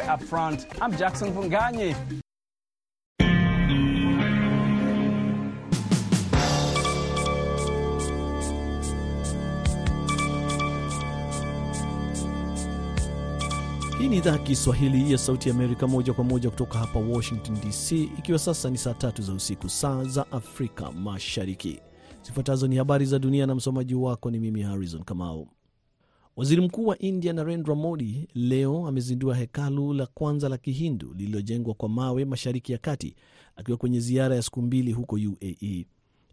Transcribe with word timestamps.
Up 0.00 0.22
front, 0.22 0.66
I'm 0.80 0.96
Jackson 0.96 1.32
Funganyi. 1.34 1.94
Hii 13.98 14.08
ni 14.08 14.16
idhaa 14.16 14.30
ya 14.32 14.38
Kiswahili 14.38 15.12
ya 15.12 15.18
Sauti 15.18 15.50
Amerika, 15.50 15.86
moja 15.86 16.12
kwa 16.12 16.24
moja 16.24 16.50
kutoka 16.50 16.78
hapa 16.78 16.98
Washington 16.98 17.54
DC, 17.60 17.92
ikiwa 18.18 18.38
sasa 18.38 18.70
ni 18.70 18.78
saa 18.78 18.94
tatu 18.94 19.22
za 19.22 19.32
usiku, 19.32 19.68
saa 19.68 20.04
za 20.04 20.32
Afrika 20.32 20.92
Mashariki. 20.92 21.80
Zifuatazo 22.22 22.66
ni 22.68 22.76
habari 22.76 23.06
za 23.06 23.18
dunia 23.18 23.46
na 23.46 23.54
msomaji 23.54 23.94
wako 23.94 24.30
ni 24.30 24.38
mimi 24.38 24.62
Harrison 24.62 25.04
Kamau. 25.04 25.48
Waziri 26.36 26.60
Mkuu 26.62 26.86
wa 26.86 26.98
India 26.98 27.32
Narendra 27.32 27.74
Modi 27.74 28.28
leo 28.34 28.86
amezindua 28.86 29.36
hekalu 29.36 29.92
la 29.92 30.06
kwanza 30.06 30.48
la 30.48 30.58
Kihindu 30.58 31.14
lililojengwa 31.14 31.74
kwa 31.74 31.88
mawe 31.88 32.24
Mashariki 32.24 32.72
ya 32.72 32.78
Kati, 32.78 33.14
akiwa 33.56 33.76
kwenye 33.78 34.00
ziara 34.00 34.36
ya 34.36 34.42
siku 34.42 34.62
mbili 34.62 34.92
huko 34.92 35.16
UAE. 35.16 35.86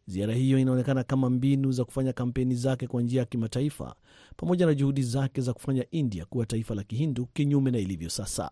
Ziara 0.08 0.34
hiyo 0.34 0.60
inaonekana 0.60 1.04
kama 1.04 1.30
mbinu 1.30 1.72
za 1.72 1.86
kufanya 1.86 2.14
kampeni 2.14 2.56
zake 2.56 2.88
kwa 2.88 3.02
njia 3.02 3.20
ya 3.20 3.26
kimataifa 3.26 3.96
pamoja 4.38 4.66
na 4.66 4.74
juhudi 4.74 5.04
zake 5.04 5.42
za 5.42 5.54
kufanya 5.54 5.86
India 5.92 6.26
kuwa 6.26 6.46
taifa 6.46 6.76
la 6.76 6.84
Kihindu 6.84 7.26
kinyume 7.26 7.72
na 7.72 7.78
ilivyo 7.80 8.10
sasa. 8.10 8.52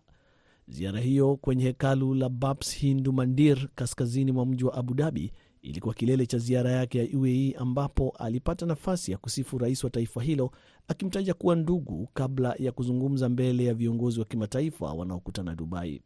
Ziara 0.68 1.00
hiyo 1.00 1.36
kwenye 1.36 1.64
hekalu 1.64 2.14
la 2.14 2.28
Babs 2.28 2.74
Hindu 2.76 3.12
Mandir 3.12 3.68
kaskazini 3.74 4.32
mwa 4.32 4.46
mji 4.46 4.64
wa 4.64 4.74
Abu 4.74 4.94
Dhabi 4.94 5.32
ilikuwa 5.62 5.94
kilele 5.94 6.26
cha 6.26 6.38
ziara 6.38 6.70
yake 6.70 6.98
ya 6.98 7.18
UAE 7.18 7.54
ambapo 7.58 8.10
alipata 8.18 8.66
nafasi 8.66 9.12
ya 9.12 9.18
kusifu 9.18 9.58
rais 9.58 9.84
wa 9.84 9.90
taifa 9.90 10.22
hilo 10.22 10.50
akimtaja 10.88 11.34
kuwa 11.34 11.56
ndugu 11.56 12.08
kabla 12.14 12.54
ya 12.58 12.72
kuzungumza 12.72 13.28
mbele 13.28 13.64
ya 13.64 13.74
viongozi 13.74 14.18
wa 14.20 14.24
kimataifa 14.26 14.92
wanaokutana 14.92 15.54
Dubai. 15.54 16.02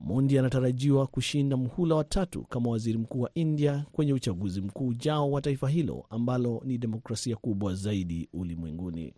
Mondi 0.00 0.38
anatarajiwa 0.38 1.06
kushinda 1.06 1.56
mhula 1.56 1.94
wa 1.94 2.04
tatu 2.04 2.42
kama 2.42 2.70
waziri 2.70 2.98
mkuu 2.98 3.20
wa 3.20 3.30
India 3.34 3.86
kwenye 3.92 4.12
uchaguzi 4.12 4.60
mkuu 4.60 4.86
ujao 4.86 5.30
wa 5.30 5.40
taifa 5.40 5.68
hilo 5.68 6.06
ambalo 6.10 6.62
ni 6.64 6.78
demokrasia 6.78 7.36
kubwa 7.36 7.74
zaidi 7.74 8.28
ulimwenguni. 8.32 9.14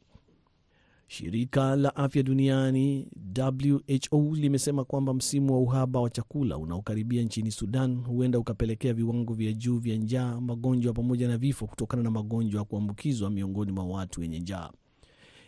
Shirika 1.08 1.76
la 1.76 1.96
afya 1.96 2.22
duniani 2.22 3.08
WHO 3.38 4.34
limesema 4.36 4.84
kwamba 4.84 5.14
msimu 5.14 5.52
wa 5.52 5.58
uhaba 5.60 6.00
wa 6.00 6.10
chakula 6.10 6.58
unaokaribia 6.58 7.22
nchini 7.22 7.50
Sudan 7.50 7.94
huenda 8.04 8.38
ukapelekea 8.38 8.94
viwango 8.94 9.34
vya 9.34 9.52
juu 9.52 9.78
vya 9.78 9.96
njaa, 9.96 10.40
magonjwa 10.40 10.92
pamoja 10.92 11.28
na 11.28 11.38
vifo 11.38 11.66
kutokana 11.66 12.02
na 12.02 12.10
magonjwa 12.10 12.58
ya 12.58 12.64
kuambukizwa 12.64 13.30
miongoni 13.30 13.72
mwa 13.72 13.84
watu 13.84 14.20
wenye 14.20 14.38
njaa. 14.38 14.70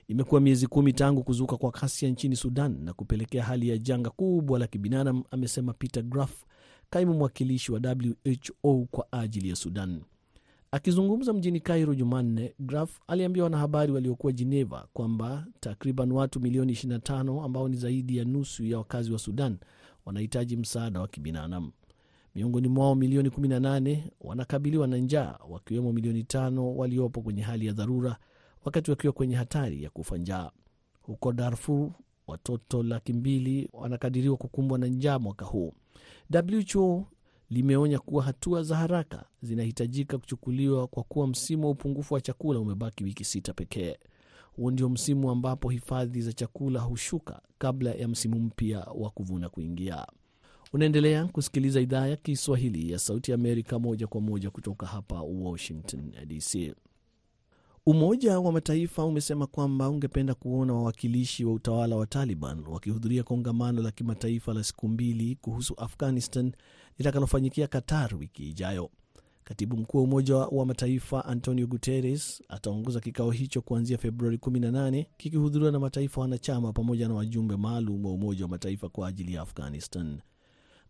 Imekuwa 0.09 0.41
miezi 0.41 0.67
kumi 0.67 0.93
tangu 0.93 1.23
kuzuka 1.25 1.57
kwa 1.57 1.71
ghasia 1.71 2.09
nchini 2.09 2.37
Sudan 2.37 2.85
na 2.85 2.93
kupelekea 2.93 3.45
hali 3.45 3.69
ya 3.69 3.79
janga 3.79 4.11
kubwa 4.11 4.59
la 4.59 4.67
kibinadamu, 4.67 5.25
amesema 5.31 5.73
Peter 5.73 6.03
Graf, 6.03 6.45
kaimu 6.91 7.15
mwakilishi 7.15 7.73
wa 7.73 7.81
WHO 8.65 8.87
kwa 8.91 9.13
ajili 9.13 9.49
ya 9.49 9.57
Sudan. 9.57 10.01
Akizungumza 10.71 11.33
mjini 11.33 11.61
Cairo 11.61 11.95
Jumanne, 11.95 12.55
Graf 12.59 13.01
aliambia 13.07 13.45
wanahabari 13.45 13.93
waliokuwa 13.93 14.33
Geneva 14.33 14.89
kwamba 14.93 15.47
takriban 15.61 16.13
watu 16.13 16.41
milioni 16.41 16.73
25 16.73 17.45
ambao 17.45 17.69
ni 17.69 17.77
zaidi 17.77 18.17
ya 18.17 18.25
nusu 18.25 18.65
ya 18.65 18.79
wakazi 18.79 19.13
wa 19.13 19.19
Sudan 19.19 19.59
wanahitaji 20.05 20.57
msaada 20.57 21.01
wa 21.01 21.09
kibinadamu. 21.09 21.73
Miongoni 22.35 22.69
mwao 22.69 22.95
milioni 22.95 23.29
18 23.29 23.99
wanakabiliwa 24.21 24.87
na 24.87 24.97
njaa, 24.97 25.39
wakiwemo 25.49 25.93
milioni 25.93 26.25
tano 26.25 26.77
waliopo 26.77 27.23
kwenye 27.23 27.43
hali 27.43 27.67
ya 27.67 27.73
dharura, 27.73 28.17
wakati 28.65 28.91
wakiwa 28.91 29.13
kwenye 29.13 29.35
hatari 29.37 29.83
ya 29.83 29.91
kufa 29.91 30.17
njaa. 30.19 30.51
Huko 31.03 31.33
Darfur, 31.33 31.91
watoto 32.27 32.83
laki 32.83 33.13
mbili 33.13 33.69
wanakadiriwa 33.73 34.37
kukumbwa 34.37 34.79
na 34.79 34.87
njaa 34.87 35.19
mwaka 35.19 35.45
huu. 35.45 35.73
WHO 36.35 37.07
limeonya 37.51 37.99
kuwa 37.99 38.23
hatua 38.23 38.63
za 38.63 38.77
haraka 38.77 39.25
zinahitajika 39.43 40.19
kuchukuliwa 40.19 40.87
kwa 40.87 41.03
kuwa 41.03 41.27
msimu 41.27 41.65
wa 41.65 41.71
upungufu 41.71 42.15
wa 42.15 42.21
chakula 42.21 42.61
umebaki 42.61 43.05
wiki 43.05 43.25
sita 43.25 43.53
pekee. 43.53 43.97
Huo 44.57 44.71
ndio 44.71 44.89
msimu 44.89 45.31
ambapo 45.31 45.69
hifadhi 45.71 46.23
za 46.23 46.33
chakula 46.33 46.81
hushuka 46.81 47.43
kabla 47.59 47.91
ya 47.91 48.09
msimu 48.09 48.41
mpya 48.41 48.81
wa 48.81 49.11
kuvuna 49.11 49.49
kuingia. 49.49 50.07
Unaendelea 50.73 51.27
kusikiliza 51.27 51.81
idhaa 51.81 52.07
ya 52.07 52.17
Kiswahili 52.17 52.93
ya 52.93 52.99
Sauti 52.99 53.33
Amerika 53.33 53.79
moja 53.79 54.07
kwa 54.07 54.21
moja 54.21 54.51
kutoka 54.51 54.87
hapa 54.87 55.23
Washington 55.23 56.13
DC. 56.27 56.75
Umoja 57.87 58.41
wa 58.41 58.53
Mataifa 58.53 59.05
umesema 59.05 59.47
kwamba 59.47 59.89
ungependa 59.91 60.35
kuona 60.35 60.73
wawakilishi 60.75 61.45
wa 61.45 61.53
utawala 61.53 61.97
wa 61.97 62.07
Taliban 62.07 62.65
wakihudhuria 62.67 63.23
kongamano 63.23 63.83
la 63.83 63.91
kimataifa 63.91 64.55
la 64.55 64.65
siku 64.65 64.89
mbili 64.89 65.37
kuhusu 65.37 65.75
Afghanistan 65.77 66.53
litakalofanyikia 66.99 67.67
Qatar 67.67 68.15
wiki 68.17 68.49
ijayo. 68.49 68.91
Katibu 69.45 69.77
mkuu 69.77 69.99
wa 69.99 70.05
Umoja 70.05 70.37
wa 70.37 70.67
Mataifa 70.67 71.25
Antonio 71.25 71.67
Guterres 71.67 72.43
ataongoza 72.49 73.01
kikao 73.01 73.31
hicho 73.31 73.61
kuanzia 73.63 73.99
Februari 73.99 74.37
18 74.37 75.05
kikihudhuriwa 75.17 75.73
na 75.73 75.79
mataifa 75.79 76.21
wanachama 76.21 76.73
pamoja 76.73 77.09
na 77.09 77.15
wajumbe 77.15 77.57
maalum 77.57 78.05
wa 78.07 78.13
Umoja 78.13 78.45
wa 78.45 78.51
Mataifa 78.51 78.89
kwa 78.89 79.09
ajili 79.09 79.35
ya 79.35 79.43
Afghanistan. 79.43 80.21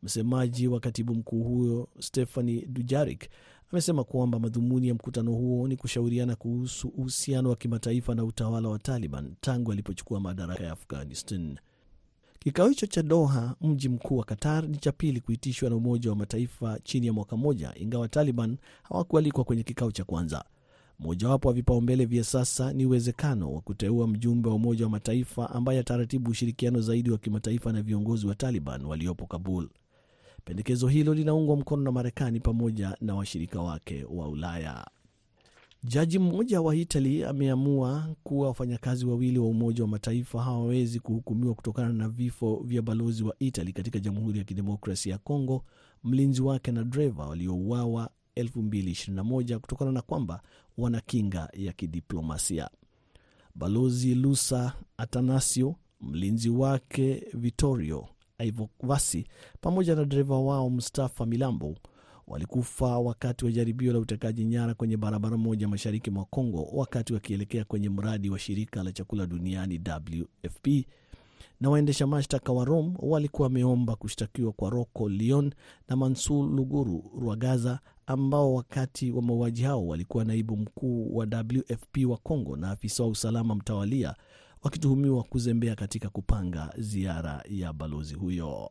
Msemaji 0.03 0.69
wa 0.69 0.81
katibu 0.81 1.15
mkuu 1.15 1.43
huyo 1.43 1.89
Stephani 1.99 2.67
Dujarik 2.67 3.29
amesema 3.73 4.05
kwamba 4.05 4.39
madhumuni 4.39 4.89
ya 4.89 4.95
mkutano 4.95 5.33
huo 5.33 5.69
ni 5.69 5.77
kushauriana 5.77 6.37
kuhusu 6.37 6.89
uhusiano 6.89 7.51
wa 7.51 7.57
kimataifa 7.57 8.15
na 8.15 8.25
utawala 8.25 8.69
wa 8.69 8.79
Taliban 8.79 9.35
tangu 9.41 9.73
alipochukua 9.73 10.21
madaraka 10.21 10.65
ya 10.65 10.73
Afghanistan. 10.73 11.59
Kikao 12.38 12.69
hicho 12.69 12.87
cha 12.87 13.03
Doha, 13.03 13.54
mji 13.60 13.88
mkuu 13.88 14.16
wa 14.16 14.25
Qatar, 14.25 14.69
ni 14.69 14.76
cha 14.78 14.93
pili 14.93 15.21
kuitishwa 15.21 15.71
na 15.71 15.76
Umoja 15.76 16.10
wa 16.10 16.16
Mataifa 16.16 16.78
chini 16.84 17.06
ya 17.06 17.12
mwaka 17.12 17.37
mmoja, 17.37 17.72
ingawa 17.76 18.09
Taliban 18.09 18.56
hawakualikwa 18.82 19.44
kwenye 19.44 19.62
kikao 19.62 19.91
cha 19.93 20.04
kwanza. 20.04 20.44
Mojawapo 20.99 21.49
wa 21.49 21.54
vipaumbele 21.54 22.04
vya 22.04 22.25
sasa 22.25 22.72
ni 22.72 22.87
uwezekano 22.87 23.53
wa 23.53 23.60
kuteua 23.60 24.06
mjumbe 24.09 24.49
wa 24.49 24.54
Umoja 24.54 24.84
wa 24.84 24.91
Mataifa 24.91 25.50
ambaye 25.50 25.78
ataratibu 25.78 26.31
ushirikiano 26.31 26.81
zaidi 26.81 27.10
wa 27.10 27.19
kimataifa 27.19 27.72
na 27.72 27.82
viongozi 27.82 28.26
wa 28.26 28.34
Taliban 28.34 28.84
waliopo 28.84 29.26
Kabul. 29.26 29.69
Pendekezo 30.44 30.88
hilo 30.88 31.15
linaungwa 31.15 31.56
mkono 31.56 31.82
na 31.82 31.93
Marekani 31.93 32.41
pamoja 32.41 32.97
na 33.00 33.15
washirika 33.15 33.60
wake 33.60 34.05
wa 34.10 34.28
Ulaya. 34.28 34.87
Jaji 35.84 36.19
mmoja 36.19 36.61
wa 36.61 36.77
Itali 36.77 37.25
ameamua 37.25 38.15
kuwa 38.22 38.49
wafanyakazi 38.49 39.06
wawili 39.06 39.39
wa 39.39 39.47
Umoja 39.49 39.83
wa 39.83 39.89
Mataifa 39.89 40.43
hawawezi 40.43 41.00
kuhukumiwa 41.00 41.55
kutokana 41.55 41.89
na 41.89 42.09
vifo 42.09 42.62
vya 42.65 42.83
balozi 42.83 43.25
wa 43.25 43.34
Itali 43.39 43.72
katika 43.72 43.99
Jamhuri 43.99 44.38
ya 44.38 44.44
Kidemokrasia 44.44 45.12
ya 45.12 45.19
Kongo, 45.19 45.65
mlinzi 46.05 46.43
wake 46.43 46.72
na 46.72 46.84
dreva 46.84 47.27
waliouawa 47.27 48.11
2021 48.37 49.59
kutokana 49.59 49.93
na 49.93 50.03
kwamba 50.03 50.43
wana 50.78 51.00
kinga 51.00 51.49
ya 51.53 51.72
kidiplomasia. 51.72 52.71
Balozi 53.55 54.15
Lusa 54.15 54.72
Atanasio, 54.97 55.75
mlinzi 56.00 56.50
wake 56.50 57.27
Vittorio 57.34 58.09
Aivovasi 58.38 59.27
pamoja 59.61 59.94
na 59.94 60.05
dereva 60.05 60.38
wao 60.38 60.71
Mustafa 60.71 61.27
Milambo 61.27 61.75
walikufa 62.28 62.99
wakati 62.99 63.44
wa 63.44 63.53
jaribio 63.53 63.93
la 63.93 63.99
utekaji 63.99 64.44
nyara 64.44 64.75
kwenye 64.75 64.97
barabara 64.97 65.37
moja 65.37 65.69
mashariki 65.69 66.11
mwa 66.11 66.25
Kongo 66.25 66.62
wakati 66.72 67.15
wakielekea 67.15 67.65
kwenye 67.65 67.89
mradi 67.91 68.31
wa 68.31 68.39
shirika 68.39 68.83
la 68.83 68.93
chakula 68.93 69.27
duniani 69.27 69.81
WFP, 70.44 70.67
na 71.61 71.71
waendesha 71.71 72.06
mashtaka 72.06 72.53
wa 72.53 72.65
Rome 72.65 72.94
walikuwa 72.99 73.47
wameomba 73.49 73.97
kushtakiwa 73.97 74.53
kwa 74.53 74.71
Rocco 74.71 75.09
Leon 75.09 75.53
na 75.88 75.97
Mansur 75.97 76.50
Luguru 76.50 77.11
Rwagaza 77.21 77.81
ambao 78.06 78.55
wakati 78.55 79.11
wa 79.11 79.22
mauaji 79.22 79.62
hao 79.62 79.87
walikuwa 79.87 80.25
naibu 80.25 80.56
mkuu 80.56 81.17
wa 81.17 81.27
WFP 81.27 81.97
wa 82.09 82.17
Kongo 82.17 82.56
na 82.56 82.71
afisa 82.71 83.03
wa 83.03 83.09
usalama 83.09 83.55
mtawalia 83.55 84.15
wakituhumiwa 84.62 85.22
kuzembea 85.22 85.75
katika 85.75 86.09
kupanga 86.09 86.75
ziara 86.78 87.44
ya 87.50 87.72
balozi 87.72 88.15
huyo. 88.15 88.70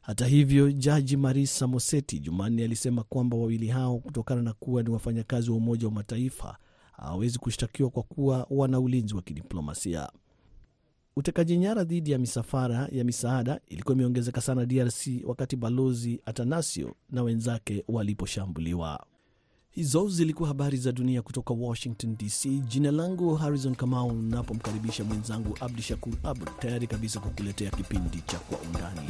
Hata 0.00 0.26
hivyo, 0.26 0.72
jaji 0.72 1.16
Marisa 1.16 1.66
Moseti 1.66 2.18
Jumanne 2.18 2.64
alisema 2.64 3.02
kwamba 3.02 3.36
wawili 3.36 3.68
hao, 3.68 3.98
kutokana 3.98 4.42
na 4.42 4.52
kuwa 4.52 4.82
ni 4.82 4.90
wafanyakazi 4.90 5.50
wa 5.50 5.56
Umoja 5.56 5.86
wa 5.86 5.92
Mataifa, 5.92 6.56
hawawezi 6.92 7.38
kushtakiwa 7.38 7.90
kwa 7.90 8.02
kuwa 8.02 8.46
wana 8.50 8.80
ulinzi 8.80 9.14
wa 9.14 9.22
kidiplomasia. 9.22 10.08
Utekaji 11.16 11.56
nyara 11.56 11.84
dhidi 11.84 12.10
ya 12.10 12.18
misafara 12.18 12.88
ya 12.92 13.04
misaada 13.04 13.60
ilikuwa 13.66 13.94
imeongezeka 13.94 14.40
sana 14.40 14.66
DRC 14.66 15.06
wakati 15.24 15.56
balozi 15.56 16.20
Atanasio 16.26 16.94
na 17.10 17.22
wenzake 17.22 17.84
waliposhambuliwa. 17.88 19.06
Hizo 19.70 20.08
zilikuwa 20.08 20.48
habari 20.48 20.78
za 20.78 20.92
dunia 20.92 21.22
kutoka 21.22 21.54
Washington 21.54 22.16
DC. 22.16 22.48
Jina 22.68 22.90
langu 22.90 23.34
Harrison 23.34 23.74
Kamau, 23.74 24.12
napomkaribisha 24.12 25.04
mwenzangu 25.04 25.56
Abdi 25.60 25.82
Shakur 25.82 26.12
Abud, 26.22 26.48
tayari 26.58 26.86
kabisa 26.86 27.20
kukuletea 27.20 27.70
kipindi 27.70 28.20
cha 28.26 28.38
Kwa 28.38 28.58
Undani. 28.58 29.08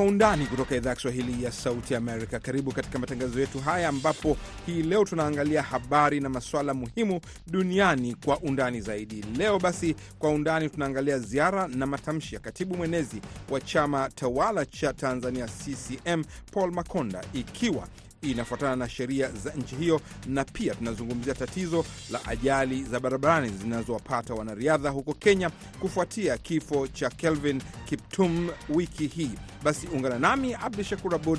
Kwa 0.00 0.08
Undani 0.08 0.46
kutoka 0.46 0.76
idhaa 0.76 0.90
ya 0.90 0.96
Kiswahili 0.96 1.44
ya 1.44 1.52
Sauti 1.52 1.94
Amerika. 1.94 2.38
Karibu 2.40 2.72
katika 2.72 2.98
matangazo 2.98 3.40
yetu 3.40 3.58
haya, 3.58 3.88
ambapo 3.88 4.36
hii 4.66 4.82
leo 4.82 5.04
tunaangalia 5.04 5.62
habari 5.62 6.20
na 6.20 6.28
masuala 6.28 6.74
muhimu 6.74 7.20
duniani 7.46 8.14
kwa 8.24 8.38
undani 8.38 8.80
zaidi. 8.80 9.24
Leo 9.36 9.58
basi, 9.58 9.96
Kwa 10.18 10.30
Undani 10.30 10.68
tunaangalia 10.70 11.18
ziara 11.18 11.68
na 11.68 11.86
matamshi 11.86 12.34
ya 12.34 12.40
katibu 12.40 12.76
mwenezi 12.76 13.20
wa 13.50 13.60
chama 13.60 14.10
tawala 14.14 14.66
cha 14.66 14.92
Tanzania 14.92 15.46
CCM 15.46 16.24
Paul 16.52 16.72
Makonda, 16.72 17.24
ikiwa 17.32 17.88
inafuatana 18.22 18.76
na 18.76 18.88
sheria 18.88 19.30
za 19.30 19.50
nchi 19.52 19.76
hiyo, 19.76 20.00
na 20.26 20.44
pia 20.44 20.74
tunazungumzia 20.74 21.34
tatizo 21.34 21.84
la 22.10 22.24
ajali 22.26 22.84
za 22.84 23.00
barabarani 23.00 23.48
zinazowapata 23.62 24.34
wanariadha 24.34 24.90
huko 24.90 25.14
Kenya 25.14 25.50
kufuatia 25.80 26.38
kifo 26.38 26.88
cha 26.88 27.10
Kelvin 27.10 27.62
Kiptum 27.84 28.48
wiki 28.68 29.06
hii. 29.06 29.30
Basi 29.62 29.86
ungana 29.86 30.18
nami 30.18 30.54
Abdu 30.54 30.84
Shakur 30.84 31.14
Abud 31.14 31.38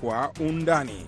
kwa 0.00 0.32
undani. 0.40 1.06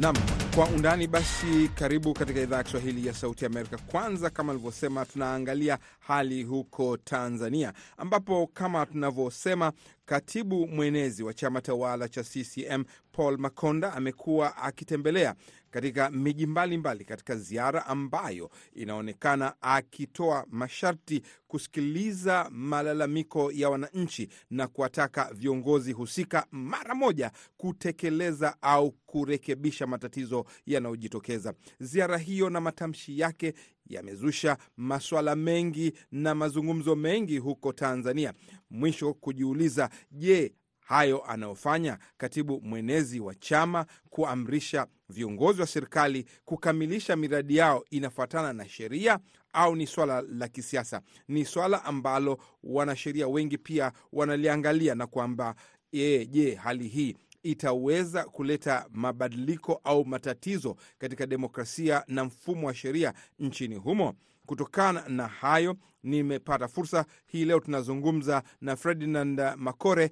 Nam 0.00 0.14
kwa 0.54 0.66
undani 0.66 1.06
basi, 1.06 1.70
karibu 1.74 2.14
katika 2.14 2.40
idhaa 2.40 2.56
ya 2.56 2.62
Kiswahili 2.62 3.06
ya 3.06 3.12
Sauti 3.14 3.46
Amerika. 3.46 3.78
Kwanza, 3.78 4.30
kama 4.30 4.52
alivyosema, 4.52 5.04
tunaangalia 5.06 5.78
hali 5.98 6.42
huko 6.42 6.96
Tanzania, 6.96 7.72
ambapo 7.96 8.46
kama 8.46 8.86
tunavyosema, 8.86 9.72
katibu 10.04 10.66
mwenezi 10.68 11.22
wa 11.22 11.34
chama 11.34 11.60
tawala 11.60 12.08
cha 12.08 12.22
CCM 12.22 12.84
Paul 13.12 13.38
Makonda 13.38 13.92
amekuwa 13.92 14.56
akitembelea 14.56 15.34
katika 15.70 16.10
miji 16.10 16.46
mbalimbali 16.46 17.04
katika 17.04 17.36
ziara 17.36 17.86
ambayo 17.86 18.50
inaonekana 18.72 19.54
akitoa 19.62 20.46
masharti 20.50 21.22
kusikiliza 21.48 22.48
malalamiko 22.50 23.52
ya 23.52 23.70
wananchi 23.70 24.28
na 24.50 24.66
kuwataka 24.66 25.30
viongozi 25.34 25.92
husika 25.92 26.46
mara 26.50 26.94
moja 26.94 27.30
kutekeleza 27.56 28.56
au 28.62 28.90
kurekebisha 28.92 29.86
matatizo 29.86 30.44
yanayojitokeza. 30.66 31.54
Ziara 31.80 32.18
hiyo 32.18 32.50
na 32.50 32.60
matamshi 32.60 33.18
yake 33.18 33.54
yamezusha 33.86 34.56
maswala 34.76 35.36
mengi 35.36 35.92
na 36.12 36.34
mazungumzo 36.34 36.96
mengi 36.96 37.38
huko 37.38 37.72
Tanzania, 37.72 38.32
mwisho 38.70 39.14
kujiuliza, 39.14 39.90
je, 40.10 40.52
hayo 40.90 41.24
anayofanya 41.24 41.98
katibu 42.16 42.60
mwenezi 42.62 43.20
wa 43.20 43.34
chama 43.34 43.86
kuamrisha 44.08 44.86
viongozi 45.08 45.60
wa 45.60 45.66
serikali 45.66 46.24
kukamilisha 46.44 47.16
miradi 47.16 47.56
yao 47.56 47.84
inafuatana 47.90 48.52
na 48.52 48.68
sheria 48.68 49.18
au 49.52 49.76
ni 49.76 49.86
swala 49.86 50.20
la 50.22 50.48
kisiasa? 50.48 51.00
Ni 51.28 51.44
swala 51.44 51.84
ambalo 51.84 52.38
wanasheria 52.62 53.28
wengi 53.28 53.58
pia 53.58 53.92
wanaliangalia 54.12 54.94
na 54.94 55.06
kwamba 55.06 55.54
je, 55.92 56.26
je, 56.26 56.54
hali 56.54 56.88
hii 56.88 57.16
itaweza 57.42 58.24
kuleta 58.24 58.86
mabadiliko 58.92 59.80
au 59.84 60.04
matatizo 60.04 60.76
katika 60.98 61.26
demokrasia 61.26 62.04
na 62.08 62.24
mfumo 62.24 62.66
wa 62.66 62.74
sheria 62.74 63.14
nchini 63.38 63.74
humo. 63.74 64.14
Kutokana 64.46 65.08
na 65.08 65.26
hayo, 65.26 65.76
nimepata 66.02 66.68
fursa 66.68 67.04
hii 67.26 67.44
leo 67.44 67.60
tunazungumza 67.60 68.42
na 68.60 68.76
Ferdinand 68.76 69.40
Makore 69.56 70.10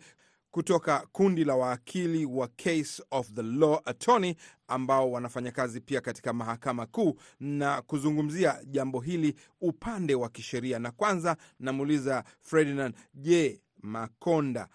kutoka 0.58 1.06
kundi 1.12 1.44
la 1.44 1.54
waakili 1.56 2.24
wa 2.26 2.48
Case 2.48 3.02
of 3.10 3.32
the 3.32 3.42
Law 3.42 3.80
Attorney 3.84 4.34
ambao 4.68 5.12
wanafanya 5.12 5.50
kazi 5.52 5.80
pia 5.80 6.00
katika 6.00 6.32
mahakama 6.32 6.86
kuu 6.86 7.14
na 7.40 7.82
kuzungumzia 7.82 8.58
jambo 8.66 9.00
hili 9.00 9.34
upande 9.60 10.14
wa 10.14 10.28
kisheria. 10.28 10.78
Na 10.78 10.90
kwanza 10.90 11.36
namuuliza 11.60 12.24
Ferdinand, 12.42 12.94
je, 13.14 13.60
Makonda 13.82 14.68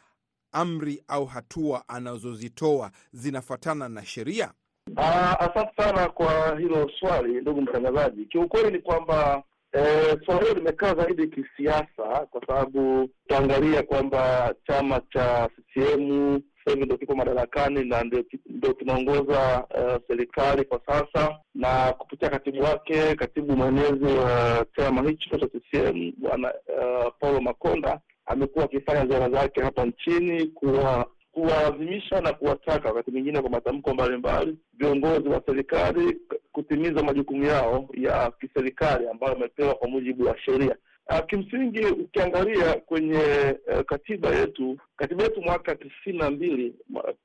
amri 0.52 1.04
au 1.08 1.26
hatua 1.26 1.90
anazozitoa 1.90 2.92
zinafuatana 3.14 3.90
na 3.90 4.06
sheria? 4.06 4.54
Uh, 4.98 5.00
asante 5.44 5.72
sana 5.84 6.10
kwa 6.10 6.60
hilo 6.60 6.92
swali 7.00 7.42
ndugu 7.42 7.62
mtangazaji. 7.62 8.26
Kiukweli 8.26 8.72
ni 8.72 8.80
kwamba 8.80 9.44
swala 10.25 10.42
hilo 10.42 10.54
limekaa 10.54 10.96
zaidi 10.96 11.28
kisiasa, 11.28 12.25
kwa 12.31 12.42
sababu 12.48 13.08
tutaangalia 13.22 13.84
kwamba 13.84 14.54
chama 14.68 15.02
cha 15.14 15.50
CCM 15.56 16.40
sasa 16.66 16.75
hivi 16.75 16.86
ndo 16.86 16.98
kiko 16.98 17.16
madarakani 17.16 17.86
na 17.86 18.04
ndo 18.50 18.74
kinaongoza 18.74 19.68
uh, 19.78 20.02
serikali 20.08 20.66
kwa 20.66 20.80
sasa, 20.86 21.40
na 21.56 21.94
kupitia 21.98 22.30
katibu 22.30 22.64
wake, 22.64 23.16
katibu 23.16 23.56
mwenezi 23.56 24.04
wa 24.06 24.66
chama 24.75 25.02
hicho 25.10 25.38
cha 25.38 25.48
CCM 25.48 26.12
bwana 26.18 26.54
uh, 26.54 27.14
Paulo 27.20 27.42
Makonda 27.42 28.00
amekuwa 28.25 28.66
akifanya 28.66 29.06
ziara 29.06 29.30
zake 29.30 29.62
hapa 29.62 29.86
nchini 29.86 30.48
kuwa 30.48 31.06
kuwalazimisha 31.34 32.22
na 32.22 32.34
kuwataka 32.34 32.88
wakati 32.90 33.12
mwingine 33.12 33.42
kwa 33.42 33.50
matamko 33.50 33.94
mbalimbali 33.94 34.58
viongozi 34.74 35.30
wa 35.30 35.42
serikali 35.46 36.18
kutimiza 36.52 37.04
majukumu 37.04 37.46
yao 37.46 37.90
ya 37.94 38.32
kiserikali 38.32 39.08
ambayo 39.08 39.34
wamepewa 39.34 39.76
kwa 39.76 39.90
mujibu 39.90 40.26
wa 40.26 40.38
sheria. 40.38 40.76
Uh, 41.10 41.20
kimsingi 41.26 41.86
ukiangalia 41.86 42.74
kwenye 42.74 43.56
uh, 43.74 43.82
katiba 43.82 44.30
yetu 44.36 44.78
katiba 44.98 45.24
yetu 45.24 45.42
mwaka 45.42 45.76
tisini 45.76 46.18
na 46.18 46.30
mbili 46.32 46.76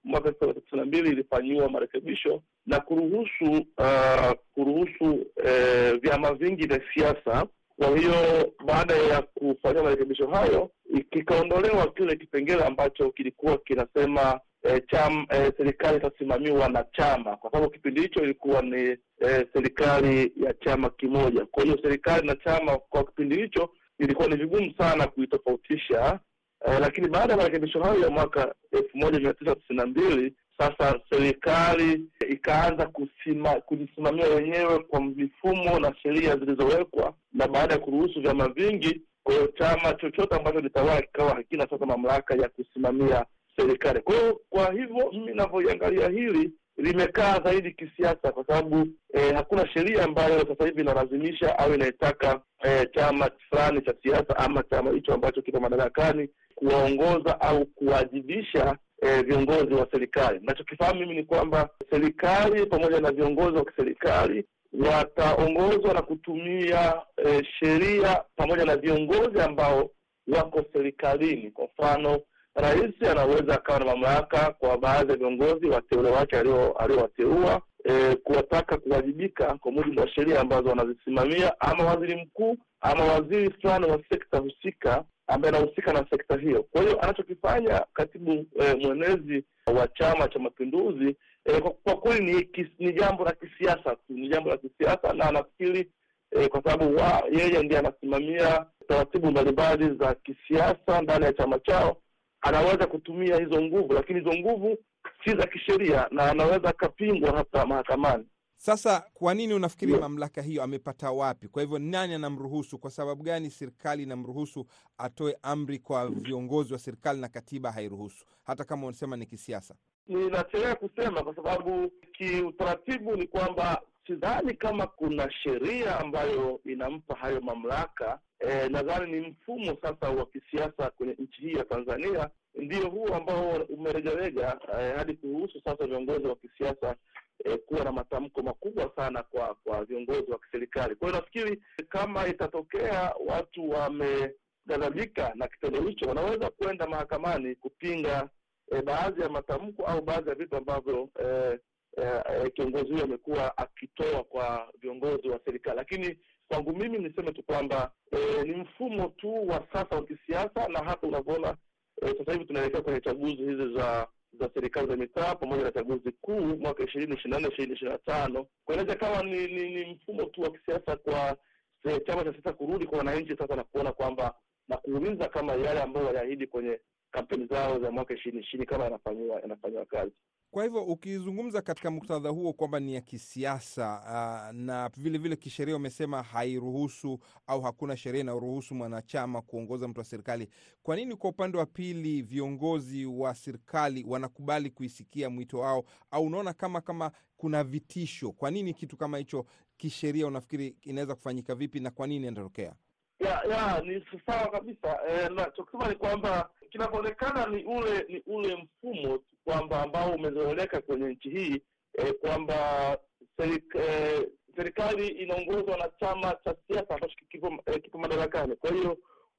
mwaka 0.04 0.32
tisini 0.32 0.62
na 0.80 0.84
mbili 0.84 1.10
ilifanyiwa 1.10 1.68
marekebisho 1.70 2.42
na 2.66 2.80
kuruhusu 2.80 3.66
uh, 3.78 4.32
kuruhusu 4.54 5.12
uh, 5.36 6.00
vyama 6.02 6.34
vingi 6.34 6.66
vya 6.66 6.80
siasa 6.94 7.46
kwa 7.78 7.98
hiyo 7.98 8.52
baada 8.66 8.94
ya 8.96 9.22
kufanyia 9.22 9.82
marekebisho 9.82 10.26
hayo 10.26 10.70
kikaondolewa 11.10 11.86
kile 11.92 12.16
kipengele 12.16 12.64
ambacho 12.64 13.10
kilikuwa 13.10 13.58
kinasema 13.58 14.40
e, 14.62 14.80
cham 14.80 15.26
e, 15.30 15.52
serikali 15.56 15.96
itasimamiwa 15.96 16.68
na 16.68 16.84
chama, 16.92 17.36
kwa 17.36 17.50
sababu 17.50 17.70
kipindi 17.70 18.00
hicho 18.00 18.22
ilikuwa 18.24 18.62
ni 18.62 18.80
e, 19.20 19.46
serikali 19.52 20.32
ya 20.36 20.54
chama 20.54 20.90
kimoja. 20.90 21.46
Kwa 21.46 21.64
hiyo 21.64 21.78
serikali 21.82 22.26
na 22.26 22.36
chama 22.36 22.78
kwa 22.78 23.04
kipindi 23.04 23.36
hicho 23.36 23.70
ilikuwa 23.98 24.28
ni 24.28 24.36
vigumu 24.36 24.74
sana 24.78 25.06
kuitofautisha 25.06 26.20
e, 26.66 26.78
lakini 26.80 27.08
baada 27.08 27.32
ya 27.32 27.36
marekebisho 27.38 27.82
hayo 27.82 28.00
ya 28.00 28.10
mwaka 28.10 28.54
elfu 28.72 28.98
moja 28.98 29.20
mia 29.20 29.34
tisa 29.34 29.54
tisini 29.54 29.78
na 29.78 29.86
mbili 29.86 30.34
sasa 30.58 31.00
serikali 31.10 32.04
ikaanza 32.28 32.86
kusima, 32.86 33.50
kujisimamia 33.60 34.26
wenyewe 34.28 34.78
kwa 34.78 35.00
mifumo 35.00 35.78
na 35.78 35.94
sheria 36.02 36.36
zilizowekwa, 36.36 37.14
na 37.32 37.48
baada 37.48 37.74
ya 37.74 37.80
kuruhusu 37.80 38.20
vyama 38.20 38.48
vingi, 38.48 39.02
kwa 39.22 39.34
hiyo 39.34 39.46
chama 39.58 39.94
chochote 39.94 40.36
ambacho 40.36 40.60
litawala 40.60 41.02
kikawa 41.02 41.34
hakina 41.34 41.66
sasa 41.70 41.86
mamlaka 41.86 42.34
ya 42.34 42.48
kusimamia 42.48 43.24
serikali. 43.56 44.00
Kwa 44.00 44.14
hiyo 44.14 44.40
kwa 44.50 44.72
hivyo 44.72 45.10
mimi 45.12 45.26
ninavyoiangalia 45.26 46.08
hili 46.08 46.52
limekaa 46.76 47.40
zaidi 47.44 47.72
kisiasa, 47.72 48.32
kwa 48.32 48.44
sababu 48.46 48.88
eh, 49.14 49.34
hakuna 49.34 49.68
sheria 49.68 50.04
ambayo 50.04 50.38
sasa 50.46 50.64
hivi 50.66 50.80
inalazimisha 50.80 51.58
au 51.58 51.74
inaitaka 51.74 52.40
eh, 52.64 52.88
chama 52.94 53.30
fulani 53.50 53.82
cha 53.82 53.94
siasa 54.02 54.36
ama 54.36 54.62
chama 54.62 54.90
hicho 54.90 55.14
ambacho 55.14 55.42
kipo 55.42 55.60
madarakani 55.60 56.28
kuwaongoza 56.54 57.40
au 57.40 57.66
kuwajibisha 57.66 58.76
E, 59.02 59.22
viongozi 59.22 59.74
wa 59.74 59.88
serikali. 59.90 60.40
Nachokifahamu 60.42 61.00
mimi 61.00 61.14
ni 61.14 61.24
kwamba 61.24 61.68
serikali 61.90 62.66
pamoja 62.66 63.00
na 63.00 63.12
viongozi 63.12 63.56
wa 63.56 63.64
kiserikali 63.64 64.44
wataongozwa 64.72 65.94
na 65.94 66.02
kutumia 66.02 67.02
e, 67.26 67.44
sheria 67.58 68.22
pamoja 68.36 68.64
na 68.64 68.76
viongozi 68.76 69.40
ambao 69.40 69.90
wako 70.36 70.64
serikalini. 70.72 71.50
Kwa 71.50 71.64
mfano, 71.64 72.20
rais 72.54 73.02
anaweza 73.10 73.54
akawa 73.54 73.78
na 73.78 73.84
mamlaka 73.84 74.52
kwa 74.58 74.78
baadhi 74.78 75.10
ya 75.12 75.16
viongozi 75.18 75.66
wateule 75.66 76.10
wake 76.10 76.36
aliowateua 76.78 77.62
e, 77.84 78.14
kuwataka 78.16 78.76
kuwajibika 78.78 79.54
kwa 79.60 79.72
mujibu 79.72 80.00
wa 80.00 80.08
sheria 80.08 80.40
ambazo 80.40 80.68
wanazisimamia, 80.68 81.60
ama 81.60 81.84
waziri 81.84 82.16
mkuu 82.16 82.56
ama 82.80 83.04
waziri 83.04 83.50
fulani 83.50 83.86
wa 83.86 84.00
sekta 84.10 84.38
husika 84.38 85.04
ambaye 85.28 85.56
anahusika 85.56 85.92
na 85.92 86.06
sekta 86.10 86.36
hiyo. 86.36 86.62
Kwa 86.62 86.82
hiyo 86.82 87.00
anachokifanya 87.00 87.84
katibu 87.92 88.32
eh, 88.32 88.76
mwenezi 88.80 89.44
wa 89.66 89.88
Chama 89.88 90.28
cha 90.28 90.38
Mapinduzi 90.38 91.16
eh, 91.44 91.62
kwa, 91.84 91.96
kweli 91.96 92.48
ni, 92.56 92.68
ni 92.78 92.92
jambo 92.92 93.24
la 93.24 93.32
kisiasa 93.32 93.96
tu, 93.96 94.02
ni 94.12 94.28
jambo 94.28 94.50
la 94.50 94.56
kisiasa 94.56 95.12
na 95.12 95.24
anafikiri 95.24 95.90
eh, 96.30 96.48
kwa 96.48 96.62
sababu 96.62 97.00
yeye 97.32 97.62
ndiye 97.62 97.78
anasimamia 97.80 98.66
taratibu 98.88 99.30
mbalimbali 99.30 99.96
za 99.98 100.14
kisiasa 100.14 101.02
ndani 101.02 101.24
ya 101.24 101.32
chama 101.32 101.58
chao, 101.58 101.96
anaweza 102.40 102.86
kutumia 102.86 103.36
hizo 103.36 103.62
nguvu, 103.62 103.92
lakini 103.92 104.20
hizo 104.20 104.36
nguvu 104.38 104.78
si 105.24 105.30
za 105.30 105.46
kisheria 105.46 106.08
na 106.10 106.30
anaweza 106.30 106.68
akapingwa 106.68 107.32
hata 107.36 107.66
mahakamani. 107.66 108.24
Sasa 108.60 109.04
kwa 109.14 109.34
nini 109.34 109.54
unafikiri 109.54 109.92
mamlaka 109.98 110.42
hiyo 110.42 110.62
amepata 110.62 111.10
wapi? 111.10 111.48
Kwa 111.48 111.62
hivyo 111.62 111.78
nani 111.78 112.14
anamruhusu? 112.14 112.78
Kwa 112.78 112.90
sababu 112.90 113.22
gani 113.22 113.50
serikali 113.50 114.02
inamruhusu 114.02 114.66
atoe 114.98 115.36
amri 115.42 115.78
kwa 115.78 116.08
viongozi 116.08 116.72
wa 116.72 116.78
serikali 116.78 117.20
na 117.20 117.28
katiba 117.28 117.72
hairuhusu, 117.72 118.24
hata 118.44 118.64
kama 118.64 118.86
unasema 118.86 119.16
ni 119.16 119.26
kisiasa? 119.26 119.74
ninachelea 120.08 120.74
kusema 120.74 121.22
kwa 121.22 121.34
sababu 121.36 121.90
kiutaratibu 122.12 123.16
ni 123.16 123.26
kwamba 123.26 123.82
sidhani 124.06 124.54
kama 124.54 124.86
kuna 124.86 125.30
sheria 125.32 126.00
ambayo 126.00 126.60
inampa 126.64 127.14
hayo 127.14 127.40
mamlaka. 127.40 128.18
E, 128.40 128.68
nadhani 128.68 129.12
ni 129.12 129.26
mfumo 129.28 129.76
sasa 129.82 130.10
wa 130.10 130.26
kisiasa 130.26 130.90
kwenye 130.90 131.12
nchi 131.18 131.40
hii 131.42 131.52
ya 131.52 131.64
Tanzania 131.64 132.30
ndio 132.54 132.90
huo 132.90 133.14
ambao 133.14 133.50
umeregarega 133.68 134.58
e, 134.80 134.92
hadi 134.96 135.14
kuruhusu 135.14 135.60
sasa 135.64 135.86
viongozi 135.86 136.26
wa 136.26 136.36
kisiasa 136.36 136.96
e, 137.44 137.56
kuwa 137.58 137.84
na 137.84 137.92
matamko 137.92 138.42
makubwa 138.42 138.90
sana 138.96 139.22
kwa 139.22 139.54
kwa 139.64 139.84
viongozi 139.84 140.30
wa 140.30 140.38
kiserikali. 140.38 140.94
Kwa 140.94 141.08
hiyo 141.08 141.20
nafikiri 141.20 141.62
kama 141.88 142.26
itatokea 142.28 143.14
watu 143.26 143.70
wameghadhabika 143.70 145.32
na 145.34 145.48
kitendo 145.48 145.80
hicho, 145.82 146.06
wanaweza 146.08 146.50
kwenda 146.50 146.86
mahakamani 146.86 147.54
kupinga 147.54 148.28
e, 148.72 148.82
baadhi 148.82 149.22
ya 149.22 149.28
matamko 149.28 149.82
au 149.86 150.02
baadhi 150.02 150.28
ya 150.28 150.34
vitu 150.34 150.56
ambavyo 150.56 151.08
e, 151.24 151.58
e, 151.96 152.50
kiongozi 152.50 152.92
huyo 152.92 153.04
amekuwa 153.04 153.58
akitoa 153.58 154.24
kwa 154.24 154.72
viongozi 154.80 155.28
wa 155.28 155.40
serikali. 155.44 155.76
Lakini 155.76 156.18
kwangu 156.48 156.76
mimi 156.76 156.98
niseme 156.98 157.32
tu 157.32 157.42
kwamba 157.42 157.92
e, 158.12 158.42
ni 158.42 158.52
mfumo 158.56 159.08
tu 159.08 159.48
wa 159.48 159.66
sasa 159.72 159.96
wa 159.96 160.04
kisiasa, 160.04 160.68
na 160.68 160.78
hata 160.78 161.06
unavyoona 161.06 161.56
e, 162.02 162.14
sasa 162.18 162.32
hivi 162.32 162.44
tunaelekea 162.44 162.82
kwenye 162.82 163.00
chaguzi 163.00 163.36
hizi 163.36 163.74
za 163.74 164.08
za 164.32 164.50
serikali 164.54 164.88
za 164.88 164.96
mitaa 164.96 165.34
pamoja 165.34 165.62
na 165.62 165.72
chaguzi 165.72 166.12
kuu 166.12 166.40
mwaka 166.40 166.84
ishirini 166.84 167.14
ishirini 167.14 167.34
na 167.34 167.38
nne 167.40 167.48
ishirini 167.48 167.74
ishirini 167.74 167.92
na 168.06 168.12
tano 168.14 168.46
kueleza 168.64 168.94
kama 168.94 169.22
ni, 169.22 169.46
ni, 169.46 169.70
ni 169.70 169.92
mfumo 169.94 170.24
tu 170.24 170.40
wa 170.42 170.50
kisiasa 170.50 170.96
kwa 170.96 171.36
se, 171.82 172.00
chama 172.00 172.24
cha 172.24 172.32
siasa 172.32 172.52
kurudi 172.52 172.86
kwa 172.86 172.98
wananchi 172.98 173.36
sasa 173.36 173.56
na 173.56 173.64
kuona 173.64 173.92
kwamba 173.92 174.34
na 174.68 174.76
kuuliza 174.76 175.28
kama 175.28 175.52
yale 175.52 175.82
ambayo 175.82 176.06
waliahidi 176.06 176.46
kwenye 176.46 176.80
kampeni 177.10 177.46
zao 177.46 177.78
za 177.80 177.90
mwaka 177.90 178.14
ishirini 178.14 178.42
ishirini 178.42 178.66
kama 178.66 178.84
yanafanyiwa 178.84 179.40
yanafanyiwa 179.40 179.84
kazi. 179.86 180.12
Kwa 180.50 180.64
hivyo 180.64 180.82
ukizungumza 180.84 181.62
katika 181.62 181.90
muktadha 181.90 182.28
huo 182.28 182.52
kwamba 182.52 182.80
ni 182.80 182.94
ya 182.94 183.00
kisiasa 183.00 184.00
uh, 184.04 184.56
na 184.56 184.88
vilevile 184.88 185.18
vile 185.18 185.36
kisheria 185.36 185.76
umesema 185.76 186.22
hairuhusu 186.22 187.18
au 187.46 187.60
hakuna 187.62 187.96
sheria 187.96 188.20
inayoruhusu 188.20 188.74
mwanachama 188.74 189.42
kuongoza 189.42 189.88
mtu 189.88 190.00
wa 190.00 190.04
serikali, 190.04 190.48
kwa 190.82 190.96
nini 190.96 191.16
kwa 191.16 191.30
upande 191.30 191.58
wa 191.58 191.66
pili 191.66 192.22
viongozi 192.22 193.06
wa 193.06 193.34
serikali 193.34 194.04
wanakubali 194.08 194.70
kuisikia 194.70 195.30
mwito 195.30 195.58
wao, 195.58 195.84
au 196.10 196.24
unaona 196.26 196.52
kama 196.52 196.80
kama 196.80 197.10
kuna 197.36 197.64
vitisho? 197.64 198.32
Kwa 198.32 198.50
nini 198.50 198.74
kitu 198.74 198.96
kama 198.96 199.18
hicho 199.18 199.46
kisheria 199.76 200.26
unafikiri 200.26 200.76
inaweza 200.82 201.14
kufanyika 201.14 201.54
vipi 201.54 201.80
na 201.80 201.90
kwa 201.90 202.06
nini 202.06 202.26
inatokea? 202.26 202.74
ya 203.20 203.42
ya 203.44 203.80
ni 203.82 204.04
sawa 204.26 204.50
kabisa. 204.50 204.98
E, 205.08 205.28
nachokisema 205.28 205.88
ni 205.88 205.94
kwamba 205.94 206.50
kinavyoonekana 206.70 207.46
ni 207.46 207.64
ule 207.64 208.04
ni 208.08 208.22
ule 208.26 208.56
mfumo 208.56 209.18
kwamba 209.44 209.82
ambao 209.82 210.14
umezoeleka 210.14 210.80
kwenye 210.80 211.08
nchi 211.08 211.30
hii 211.30 211.62
eh, 211.98 212.14
kwamba 212.20 212.98
serik, 213.36 213.74
eh, 213.74 214.28
serikali 214.56 215.08
inaongozwa 215.08 215.76
na 215.76 215.90
chama 216.00 216.34
cha 216.44 216.54
siasa 216.68 216.94
ambacho 216.94 217.14
kipo, 217.30 217.62
eh, 217.66 217.82
kipo 217.82 217.98
madarakani. 217.98 218.56
Kwa 218.56 218.70
hiyo 218.70 218.98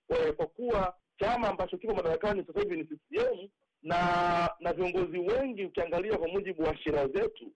eh, 0.09 0.33
kwa 0.33 0.47
kuwa 0.47 0.95
chama 1.19 1.49
ambacho 1.49 1.77
kipo 1.77 1.93
madarakani 1.95 2.43
sasa 2.47 2.59
hivi 2.59 2.77
ni 2.77 2.83
CCM 2.83 3.49
na 3.83 3.99
na 4.59 4.73
viongozi 4.73 5.17
wengi, 5.19 5.65
ukiangalia 5.65 6.17
kwa 6.17 6.27
mujibu 6.27 6.63
wa 6.63 6.77
sheria 6.77 7.07
zetu 7.07 7.51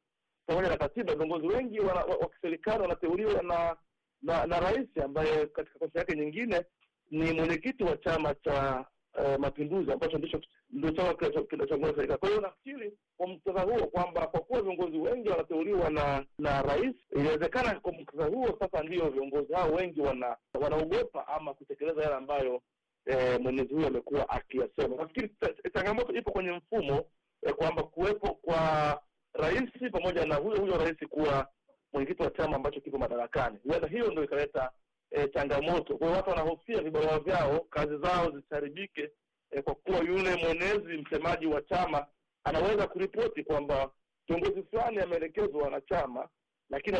pamoja 0.45 0.69
na 0.69 0.77
katiba, 0.77 1.15
viongozi 1.15 1.47
wengi 1.47 1.79
wa, 1.79 1.93
wa, 1.93 2.15
wa 2.15 2.29
kiserikali 2.29 2.81
wanateuliwa 2.81 3.41
na 3.43 3.75
na 4.21 4.45
na 4.45 4.59
rais 4.59 4.97
ambaye 5.03 5.45
katika 5.45 5.79
kosa 5.79 5.99
yake 5.99 6.15
nyingine 6.15 6.65
ni 7.11 7.31
mwenyekiti 7.31 7.83
wa 7.83 7.97
chama 7.97 8.33
cha 8.35 8.85
uh, 9.17 9.35
Mapinduzi 9.39 9.91
ambacho 9.91 10.17
ndicho 10.17 10.41
ndio 10.69 10.91
chama 10.91 11.13
kinachoongoza 11.49 11.95
serikali. 11.95 12.19
Kwa 12.19 12.29
hiyo 12.29 12.41
nafikiri 12.41 12.93
kwa 13.17 13.27
muktadha 13.27 13.61
huo 13.61 13.87
kwamba 13.87 14.27
kwa 14.27 14.39
kuwa 14.39 14.61
viongozi 14.61 14.97
wengi 14.97 15.29
wanateuliwa 15.29 15.89
na 15.89 16.25
na 16.39 16.61
rais, 16.61 16.95
inawezekana 17.15 17.79
kwa 17.79 17.91
muktadha 17.91 18.25
huo 18.25 18.57
sasa 18.59 18.83
ndio 18.83 19.09
viongozi 19.09 19.53
hao 19.53 19.71
wengi 19.71 20.01
wana 20.01 20.37
wanaogopa 20.53 21.27
ama 21.27 21.53
kutekeleza 21.53 22.01
yale 22.03 22.15
ambayo 22.15 22.61
eh, 23.05 23.39
mwenyezi 23.41 23.73
huyo 23.73 23.87
amekuwa 23.87 24.29
akiyasema. 24.29 24.95
Nafikiri 24.95 25.29
changamoto 25.73 26.13
ipo 26.13 26.31
kwenye 26.31 26.51
mfumo 26.51 27.05
eh, 27.41 27.53
kwamba 27.55 27.83
kuwepo 27.83 28.33
kwa 28.33 29.01
rais 29.33 29.69
pamoja 29.91 30.25
na 30.25 30.35
huyo 30.35 30.59
huyo 30.61 30.77
rais 30.77 30.97
kuwa 31.09 31.47
mwenyekiti 31.93 32.23
wa 32.23 32.29
chama 32.29 32.55
ambacho 32.55 32.81
kipo 32.81 32.97
madarakani. 32.97 33.57
Huenda 33.63 33.87
hiyo 33.87 34.11
ndio 34.11 34.23
ikaleta 34.23 34.71
e, 35.13 35.27
changamoto. 35.27 35.97
Kwa 35.97 36.07
hiyo 36.07 36.17
watu 36.17 36.29
wanahofia 36.29 36.81
vibarua 36.81 37.19
vyao, 37.19 37.59
kazi 37.59 37.97
zao 37.97 38.31
zisiharibike, 38.31 39.09
e, 39.51 39.61
kwa 39.61 39.75
kuwa 39.75 39.97
yule 39.97 40.35
mwenezi, 40.35 40.97
msemaji 40.97 41.45
wa 41.45 41.61
chama 41.61 42.05
anaweza 42.43 42.87
kuripoti 42.87 43.43
kwamba 43.43 43.91
kiongozi 44.27 44.63
fulani 44.63 44.99
ameelekezwa 44.99 45.69
na 45.69 45.81
chama, 45.81 46.29
lakini 46.69 46.97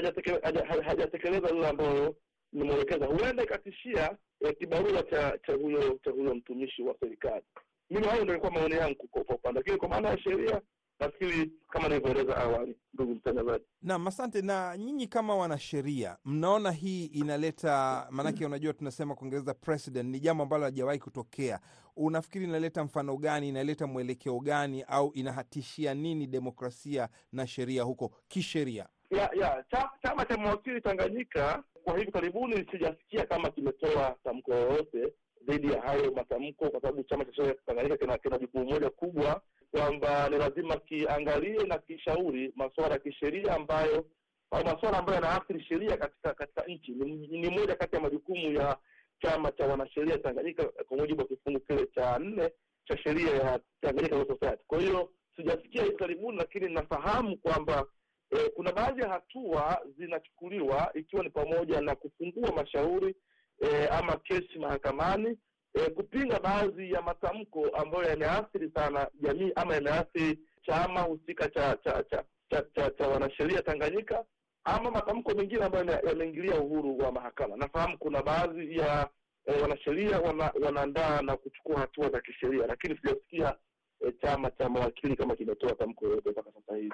hajatekeleza 0.85 1.49
lile 1.51 1.67
ambayo 1.67 2.15
nimwelekeza. 2.53 3.05
Huenda 3.05 3.43
ikatishia 3.43 4.17
e, 4.41 4.53
kibarua 4.53 5.03
cha 5.03 5.37
cha 5.45 5.53
huyo 5.53 5.99
cha 6.03 6.11
huyo 6.11 6.35
mtumishi 6.35 6.83
wa 6.83 6.95
serikali. 6.99 7.43
Mimi 7.89 8.07
hayo 8.07 8.21
ndio 8.23 8.33
ilikuwa 8.35 8.51
maoni 8.51 8.75
yangu 8.75 9.07
kwa 9.07 9.21
upande, 9.35 9.59
lakini 9.59 9.77
kwa 9.77 9.89
maana 9.89 10.09
ya 10.09 10.17
sheria 10.17 10.61
nafikiri 11.05 11.51
kama 11.69 11.87
nilivyoeleza 11.87 12.37
awali, 12.37 12.75
ndugu 12.93 13.15
mtangazaji. 13.15 13.65
Naam, 13.81 14.07
asante. 14.07 14.41
Na 14.41 14.77
nyinyi 14.77 15.07
kama 15.07 15.35
wanasheria, 15.35 16.17
mnaona 16.25 16.71
hii 16.71 17.05
inaleta 17.05 18.07
maanake, 18.11 18.45
unajua 18.45 18.73
tunasema 18.73 19.15
kuongereza 19.15 19.53
precedent 19.53 20.09
ni 20.09 20.19
jambo 20.19 20.43
ambalo 20.43 20.63
halijawahi 20.63 20.99
kutokea. 20.99 21.59
Unafikiri 21.95 22.45
inaleta 22.45 22.83
mfano 22.83 23.17
gani? 23.17 23.49
Inaleta 23.49 23.87
mwelekeo 23.87 24.39
gani? 24.39 24.83
Au 24.87 25.11
inahatishia 25.13 25.93
nini 25.93 26.27
demokrasia 26.27 27.09
na 27.31 27.47
sheria 27.47 27.83
huko 27.83 28.11
kisheria? 28.27 28.87
ya 29.13 29.29
ya 29.33 29.63
chama 30.03 30.25
cha 30.25 30.37
mawakili 30.37 30.81
Tanganyika 30.81 31.63
kwa 31.83 31.97
hivi 31.97 32.11
karibuni 32.11 32.67
sijasikia 32.71 33.25
kama 33.25 33.49
kimetoa 33.51 34.15
tamko 34.23 34.51
lolote 34.51 35.13
dhidi 35.47 35.71
ya 35.73 35.81
hayo 35.81 36.11
matamko, 36.11 36.69
kwa 36.69 36.81
sababu 36.81 37.03
chama 37.03 37.25
cha 37.25 37.33
sheria 37.33 37.55
Tanganyika 37.65 37.97
kina, 37.97 38.17
kina 38.17 38.37
jukumu 38.37 38.65
moja 38.65 38.89
kubwa 38.89 39.41
kwamba 39.73 40.29
ni 40.29 40.37
lazima 40.37 40.77
kiangalie 40.77 41.63
na 41.63 41.77
kishauri 41.77 42.53
masuala 42.55 42.93
ya 42.93 42.99
kisheria 42.99 43.55
ambayo 43.55 44.05
au 44.51 44.65
masuala 44.65 44.97
ambayo 44.97 45.15
yanaathiri 45.21 45.63
sheria 45.63 45.97
katika 45.97 46.33
katika 46.33 46.63
nchi. 46.63 46.91
Ni, 46.91 47.27
ni 47.27 47.49
moja 47.49 47.75
kati 47.75 47.95
ya 47.95 48.01
majukumu 48.01 48.51
ya 48.51 48.77
chama 49.21 49.51
cha 49.51 49.65
wanasheria 49.65 50.17
Tanganyika 50.17 50.65
kwa 50.65 50.97
mujibu 50.97 51.21
wa 51.21 51.27
kifungu 51.27 51.59
kile 51.59 51.85
cha 51.85 52.19
nne 52.19 52.51
cha 52.85 52.97
sheria 52.97 53.31
ya 53.35 53.59
Tanganyika 53.81 54.15
Law 54.15 54.27
Society. 54.27 54.63
Kwa 54.67 54.79
hiyo 54.81 55.09
sijasikia 55.35 55.83
hivi 55.83 55.95
karibuni, 55.95 56.37
lakini 56.37 56.73
nafahamu 56.73 57.37
kwamba 57.37 57.85
eh, 58.31 58.49
kuna 58.55 58.71
baadhi 58.71 59.01
ya 59.01 59.09
hatua 59.09 59.81
zinachukuliwa 59.97 60.91
ikiwa 60.93 61.23
ni 61.23 61.29
pamoja 61.29 61.81
na 61.81 61.95
kufungua 61.95 62.51
mashauri 62.55 63.15
eh, 63.61 63.93
ama 63.93 64.17
kesi 64.17 64.59
mahakamani 64.59 65.37
E, 65.73 65.89
kupinga 65.89 66.39
baadhi 66.39 66.91
ya 66.91 67.01
matamko 67.01 67.67
ambayo 67.69 68.09
yameathiri 68.09 68.71
sana 68.75 69.07
jamii 69.21 69.51
ama 69.55 69.73
yameathiri 69.75 70.39
chama 70.65 71.01
husika 71.01 71.49
cha 71.49 71.77
cha 71.83 72.03
cha 72.03 72.23
cha, 72.49 72.61
cha, 72.75 72.89
cha 72.89 73.07
wanasheria 73.07 73.61
Tanganyika 73.61 74.25
ama 74.63 74.91
matamko 74.91 75.33
mengine 75.33 75.63
ambayo 75.63 75.85
yameingilia 76.07 76.61
uhuru 76.61 76.97
wa 76.97 77.11
mahakama. 77.11 77.57
Nafahamu 77.57 77.97
kuna 77.97 78.23
baadhi 78.23 78.77
ya 78.77 79.09
e, 79.45 79.61
wanasheria 79.61 80.19
wana, 80.19 80.51
wanaandaa 80.65 81.21
na 81.21 81.37
kuchukua 81.37 81.79
hatua 81.79 82.09
za 82.09 82.21
kisheria, 82.21 82.67
lakini 82.67 82.97
sijasikia 82.97 83.55
e, 84.07 84.11
chama 84.21 84.51
cha 84.51 84.69
mawakili 84.69 85.15
kama 85.15 85.35
kimetoa 85.35 85.75
tamko 85.75 86.05
yoyote 86.05 86.29
mpaka 86.31 86.51
sasa 86.51 86.75
hivi 86.77 86.93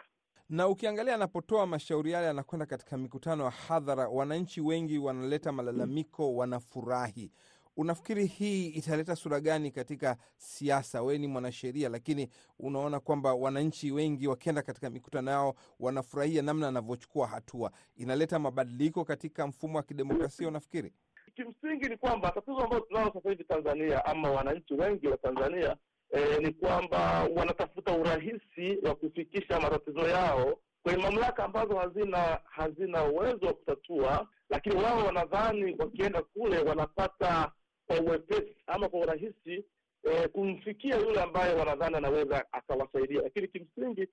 na 0.49 0.67
ukiangalia 0.67 1.15
anapotoa 1.15 1.67
mashauri 1.67 2.11
yale, 2.11 2.29
anakwenda 2.29 2.65
katika 2.65 2.97
mikutano 2.97 3.43
ya 3.43 3.49
hadhara, 3.49 4.07
wananchi 4.07 4.61
wengi 4.61 4.97
wanaleta 4.97 5.51
malalamiko, 5.51 6.35
wanafurahi. 6.35 7.31
Unafikiri 7.79 8.25
hii 8.25 8.67
italeta 8.67 9.15
sura 9.15 9.39
gani 9.39 9.71
katika 9.71 10.17
siasa? 10.37 11.01
Wewe 11.01 11.17
ni 11.17 11.27
mwanasheria, 11.27 11.89
lakini 11.89 12.29
unaona 12.59 12.99
kwamba 12.99 13.33
wananchi 13.33 13.91
wengi 13.91 14.27
wakienda 14.27 14.61
katika 14.61 14.89
mikutano 14.89 15.31
yao 15.31 15.55
wanafurahia 15.79 16.41
namna 16.41 16.67
anavyochukua 16.67 17.27
hatua, 17.27 17.71
inaleta 17.95 18.39
mabadiliko 18.39 19.05
katika 19.05 19.47
mfumo 19.47 19.77
wa 19.77 19.83
kidemokrasia? 19.83 20.47
Unafikiri? 20.47 20.93
Kimsingi 21.35 21.89
ni 21.89 21.97
kwamba 21.97 22.31
tatizo 22.31 22.57
ambalo 22.57 22.81
tunalo 22.81 23.11
sasa 23.13 23.29
hivi 23.29 23.43
Tanzania 23.43 24.05
ama 24.05 24.31
wananchi 24.31 24.73
wengi 24.73 25.07
wa 25.07 25.17
Tanzania 25.17 25.75
eh, 26.11 26.39
ni 26.41 26.53
kwamba 26.53 27.23
wanatafuta 27.35 27.97
urahisi 27.97 28.77
wa 28.83 28.95
kufikisha 28.95 29.59
matatizo 29.59 30.07
yao 30.07 30.59
kwenye 30.83 31.03
mamlaka 31.03 31.43
ambazo 31.45 31.75
hazina 31.77 32.39
hazina 32.43 33.03
uwezo 33.05 33.45
wa 33.45 33.53
kutatua, 33.53 34.27
lakini 34.49 34.75
wao 34.75 35.05
wanadhani 35.05 35.75
wakienda 35.79 36.21
kule 36.21 36.59
wanapata 36.59 37.51
kwa 37.89 37.99
uwepesi 38.01 38.55
ama 38.67 38.89
kwa 38.89 38.99
urahisi 38.99 39.65
eh, 40.03 40.29
kumfikia 40.31 40.95
yule 40.97 41.21
ambaye 41.21 41.53
wanadhani 41.55 41.95
anaweza 41.95 42.45
akawasaidia. 42.53 43.21
Lakini 43.21 43.47
kimsingi, 43.47 44.07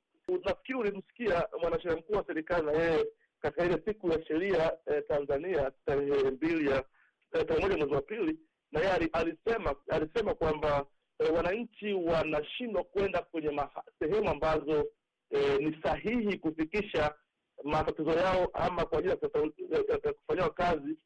nafikiri 0.44 0.78
ulimsikia 0.78 1.48
mwanasheria 1.60 1.96
mkuu 1.98 2.12
wa 2.12 2.24
serikali 2.26 2.66
na 2.66 2.72
yeye 2.72 3.06
katika 3.40 3.64
ile 3.64 3.82
siku 3.84 4.10
ya 4.12 4.24
sheria 4.24 4.72
eh, 4.86 5.02
Tanzania 5.08 5.72
tarehe 5.86 6.30
mbili 6.30 6.70
ya 6.70 6.84
tarehe 7.32 7.60
moja 7.60 7.76
mwezi 7.76 7.94
wa 7.94 8.02
pili, 8.02 8.38
na 8.72 8.80
yeye 8.80 8.92
alisema 9.12 9.74
alisema 9.88 10.34
kwamba 10.34 10.86
eh, 11.18 11.34
wananchi 11.34 11.92
wanashindwa 11.92 12.84
kwenda 12.84 13.22
kwenye 13.22 13.60
sehemu 13.98 14.30
ambazo 14.30 14.86
e, 15.30 15.58
ni 15.58 15.78
sahihi 15.82 16.38
kufikisha 16.38 17.14
matatizo 17.64 18.10
yao 18.10 18.50
ama 18.52 18.86
kwa 18.86 18.98
ajili 18.98 19.14
ya 20.00 20.12
kufanyiwa 20.12 20.50
kazi, 20.50 20.96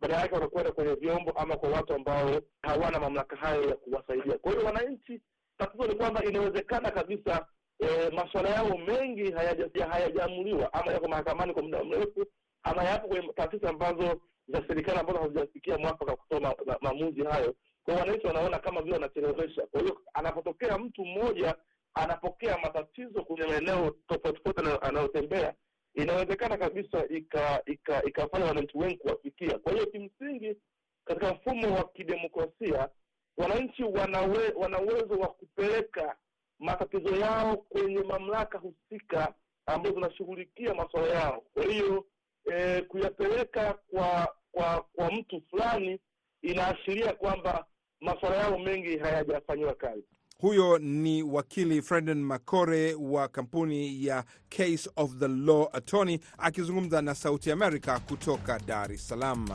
badala 0.00 0.20
yake 0.22 0.34
wanakwenda 0.34 0.72
kwenye 0.72 0.94
vyombo 0.94 1.30
ama 1.30 1.56
kwa 1.56 1.68
watu 1.68 1.94
ambao 1.94 2.40
hawana 2.62 3.00
mamlaka 3.00 3.36
hayo 3.36 3.62
ya 3.68 3.76
kuwasaidia. 3.76 4.38
Kwa 4.38 4.52
hiyo 4.52 4.64
wananchi, 4.64 5.20
tatizo 5.58 5.86
ni 5.86 5.94
kwamba 5.94 6.24
inawezekana 6.24 6.90
kabisa 6.90 7.46
e, 7.78 8.10
masuala 8.10 8.48
yao 8.48 8.78
mengi 8.78 9.30
hayaja- 9.32 9.86
hayajaamuliwa 9.86 10.72
ama 10.72 10.92
yako 10.92 11.08
mahakamani 11.08 11.52
kwa 11.52 11.62
muda 11.62 11.84
mrefu 11.84 12.26
ama 12.62 12.84
yapo 12.84 13.08
kwenye 13.08 13.32
taasisi 13.32 13.66
ambazo 13.66 14.20
za 14.48 14.64
serikali 14.68 14.98
ambazo 14.98 15.18
hazijafikia 15.18 15.78
mwafaka 15.78 16.16
kutoa 16.16 16.40
ma- 16.40 16.54
ma- 16.66 16.78
maamuzi 16.80 17.24
hayo. 17.24 17.54
Kwa 17.84 17.94
hiyo 17.94 18.06
wananchi 18.06 18.26
wanaona 18.26 18.58
kama 18.58 18.80
vile 18.82 18.94
wanachelewesha. 18.94 19.66
Kwa 19.66 19.80
hiyo 19.80 20.00
anapotokea 20.14 20.78
mtu 20.78 21.04
mmoja 21.04 21.54
anapokea 21.94 22.58
matatizo 22.58 23.24
kwenye 23.24 23.46
maeneo 23.46 23.90
tofauti 24.08 24.38
tofauti 24.42 24.60
anayo- 24.60 24.78
anayotembea, 24.88 25.54
inawezekana 25.94 26.56
kabisa 26.56 27.04
ika- 27.08 27.62
ika- 27.66 28.02
wananchi 28.46 28.78
wengi 28.78 28.96
kuwafikia. 28.96 29.58
Kwa 29.58 29.72
hiyo 29.72 29.86
kimsingi, 29.86 30.56
katika 31.04 31.34
mfumo 31.34 31.74
wa 31.76 31.84
kidemokrasia 31.88 32.88
wananchi 33.36 33.82
wanawe, 33.84 34.52
wana 34.56 34.78
uwezo 34.80 35.14
wa 35.14 35.28
kupeleka 35.28 36.16
matatizo 36.58 37.16
yao 37.16 37.56
kwenye 37.56 38.02
mamlaka 38.02 38.58
husika 38.58 39.34
ambazo 39.66 39.94
zinashughulikia 39.94 40.74
masuala 40.74 41.14
yao. 41.14 41.40
Kwa 41.54 41.64
hiyo 41.64 42.06
e, 42.52 42.80
kuyapeleka 42.82 43.74
kwa 43.74 44.34
kwa 44.52 44.84
kwa 44.92 45.12
mtu 45.12 45.42
fulani 45.50 46.00
inaashiria 46.42 47.12
kwamba 47.12 47.66
masuala 48.00 48.36
yao 48.36 48.58
mengi 48.58 48.98
hayajafanyiwa 48.98 49.74
kazi. 49.74 50.04
Huyo 50.40 50.78
ni 50.78 51.22
wakili 51.22 51.82
Freden 51.82 52.22
Macore 52.22 52.94
wa 52.94 53.28
kampuni 53.28 54.04
ya 54.06 54.24
Case 54.48 54.90
of 54.96 55.16
the 55.18 55.28
Law 55.28 55.68
Attorney 55.72 56.20
akizungumza 56.38 57.02
na 57.02 57.14
Sauti 57.14 57.50
America 57.52 57.98
kutoka 58.08 58.58
Dar 58.58 58.92
es 58.92 59.08
Salaam. 59.08 59.48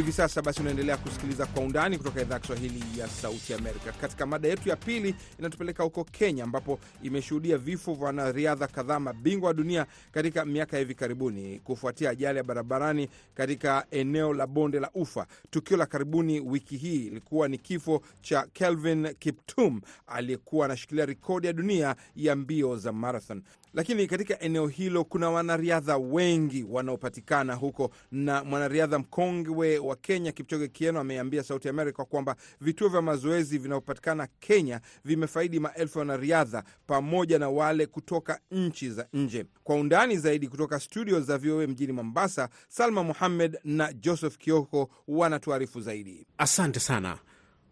Hivi 0.00 0.12
sasa 0.12 0.42
basi, 0.42 0.60
unaendelea 0.60 0.96
kusikiliza 0.96 1.46
Kwa 1.46 1.62
Undani 1.62 1.98
kutoka 1.98 2.20
idhaa 2.22 2.34
ya 2.34 2.40
Kiswahili 2.40 2.84
ya 2.98 3.08
Sauti 3.08 3.54
Amerika. 3.54 3.92
Katika 3.92 4.26
mada 4.26 4.48
yetu 4.48 4.68
ya 4.68 4.76
pili, 4.76 5.14
inatupeleka 5.38 5.82
huko 5.82 6.04
Kenya, 6.04 6.44
ambapo 6.44 6.78
imeshuhudia 7.02 7.58
vifo 7.58 7.94
vya 7.94 8.04
wanariadha 8.06 8.66
kadhaa 8.66 9.00
mabingwa 9.00 9.48
wa 9.48 9.54
dunia 9.54 9.86
katika 10.12 10.44
miaka 10.44 10.76
ya 10.76 10.80
hivi 10.80 10.94
karibuni 10.94 11.58
kufuatia 11.58 12.10
ajali 12.10 12.38
ya 12.38 12.44
barabarani 12.44 13.08
katika 13.34 13.86
eneo 13.90 14.34
la 14.34 14.46
bonde 14.46 14.80
la 14.80 14.90
Ufa. 14.94 15.26
Tukio 15.50 15.76
la 15.76 15.86
karibuni 15.86 16.40
wiki 16.40 16.76
hii 16.76 17.06
ilikuwa 17.06 17.48
ni 17.48 17.58
kifo 17.58 18.02
cha 18.22 18.46
Kelvin 18.52 19.14
Kiptum 19.18 19.80
aliyekuwa 20.06 20.64
anashikilia 20.66 21.06
rekodi 21.06 21.46
ya 21.46 21.52
dunia 21.52 21.96
ya 22.16 22.36
mbio 22.36 22.76
za 22.76 22.92
marathon 22.92 23.42
lakini 23.74 24.06
katika 24.06 24.40
eneo 24.40 24.66
hilo 24.66 25.04
kuna 25.04 25.30
wanariadha 25.30 25.96
wengi 25.96 26.64
wanaopatikana 26.68 27.54
huko, 27.54 27.90
na 28.12 28.44
mwanariadha 28.44 28.98
mkongwe 28.98 29.78
wa 29.78 29.96
Kenya 29.96 30.32
Kipchoge 30.32 30.68
Kieno 30.68 31.00
ameambia 31.00 31.42
Sauti 31.42 31.68
Amerika 31.68 32.04
kwamba 32.04 32.36
vituo 32.60 32.88
vya 32.88 33.02
mazoezi 33.02 33.58
vinavyopatikana 33.58 34.28
Kenya 34.40 34.80
vimefaidi 35.04 35.60
maelfu 35.60 35.98
ya 35.98 36.00
wanariadha 36.00 36.64
pamoja 36.86 37.38
na 37.38 37.48
wale 37.48 37.86
kutoka 37.86 38.40
nchi 38.50 38.90
za 38.90 39.06
nje. 39.12 39.44
Kwa 39.64 39.76
undani 39.76 40.16
zaidi 40.18 40.48
kutoka 40.48 40.80
studio 40.80 41.20
za 41.20 41.38
VOA 41.38 41.66
mjini 41.66 41.92
Mombasa, 41.92 42.48
Salma 42.68 43.02
Muhammed 43.04 43.58
na 43.64 43.92
Joseph 43.92 44.36
Kioko 44.38 44.90
wanatuarifu 45.08 45.80
zaidi. 45.80 46.26
Asante 46.38 46.80
sana. 46.80 47.18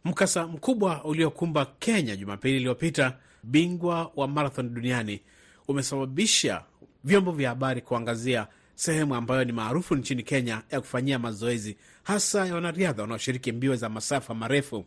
Mkasa 0.04 0.46
mkubwa 0.46 1.04
uliokumba 1.04 1.66
Kenya 1.78 2.16
Jumapili 2.16 2.56
iliyopita, 2.56 3.18
bingwa 3.42 4.12
wa 4.16 4.28
marathon 4.28 4.74
duniani 4.74 5.20
umesababisha 5.68 6.62
vyombo 7.04 7.32
vya 7.32 7.48
habari 7.48 7.80
kuangazia 7.82 8.46
sehemu 8.74 9.14
ambayo 9.14 9.44
ni 9.44 9.52
maarufu 9.52 9.94
nchini 9.94 10.22
Kenya 10.22 10.62
ya 10.70 10.80
kufanyia 10.80 11.18
mazoezi 11.18 11.76
hasa 12.02 12.46
ya 12.46 12.54
wanariadha 12.54 13.02
wanaoshiriki 13.02 13.52
mbio 13.52 13.76
za 13.76 13.88
masafa 13.88 14.34
marefu. 14.34 14.84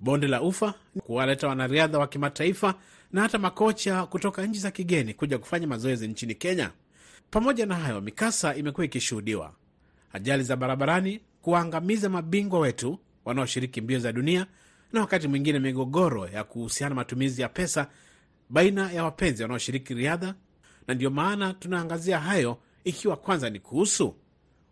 Bonde 0.00 0.28
la 0.28 0.42
Ufa 0.42 0.74
kuwaleta 1.06 1.48
wanariadha 1.48 1.98
wa 1.98 2.06
kimataifa 2.06 2.74
na 3.12 3.20
hata 3.20 3.38
makocha 3.38 4.06
kutoka 4.06 4.46
nchi 4.46 4.58
za 4.60 4.70
kigeni 4.70 5.14
kuja 5.14 5.38
kufanya 5.38 5.66
mazoezi 5.66 6.08
nchini 6.08 6.34
Kenya. 6.34 6.70
Pamoja 7.30 7.66
na 7.66 7.74
hayo, 7.74 8.00
mikasa 8.00 8.54
imekuwa 8.54 8.84
ikishuhudiwa, 8.86 9.52
ajali 10.12 10.42
za 10.42 10.56
barabarani, 10.56 11.20
kuwaangamiza 11.42 12.08
mabingwa 12.08 12.60
wetu 12.60 12.98
wanaoshiriki 13.24 13.80
mbio 13.80 13.98
za 13.98 14.12
dunia, 14.12 14.46
na 14.92 15.00
wakati 15.00 15.28
mwingine 15.28 15.58
migogoro 15.58 16.28
ya 16.28 16.44
kuhusiana 16.44 16.94
matumizi 16.94 17.42
ya 17.42 17.48
pesa 17.48 17.86
baina 18.50 18.92
ya 18.92 19.04
wapenzi 19.04 19.42
wanaoshiriki 19.42 19.94
riadha. 19.94 20.34
Na 20.88 20.94
ndiyo 20.94 21.10
maana 21.10 21.54
tunaangazia 21.54 22.20
hayo, 22.20 22.58
ikiwa 22.84 23.16
kwanza 23.16 23.50
ni 23.50 23.60
kuhusu 23.60 24.14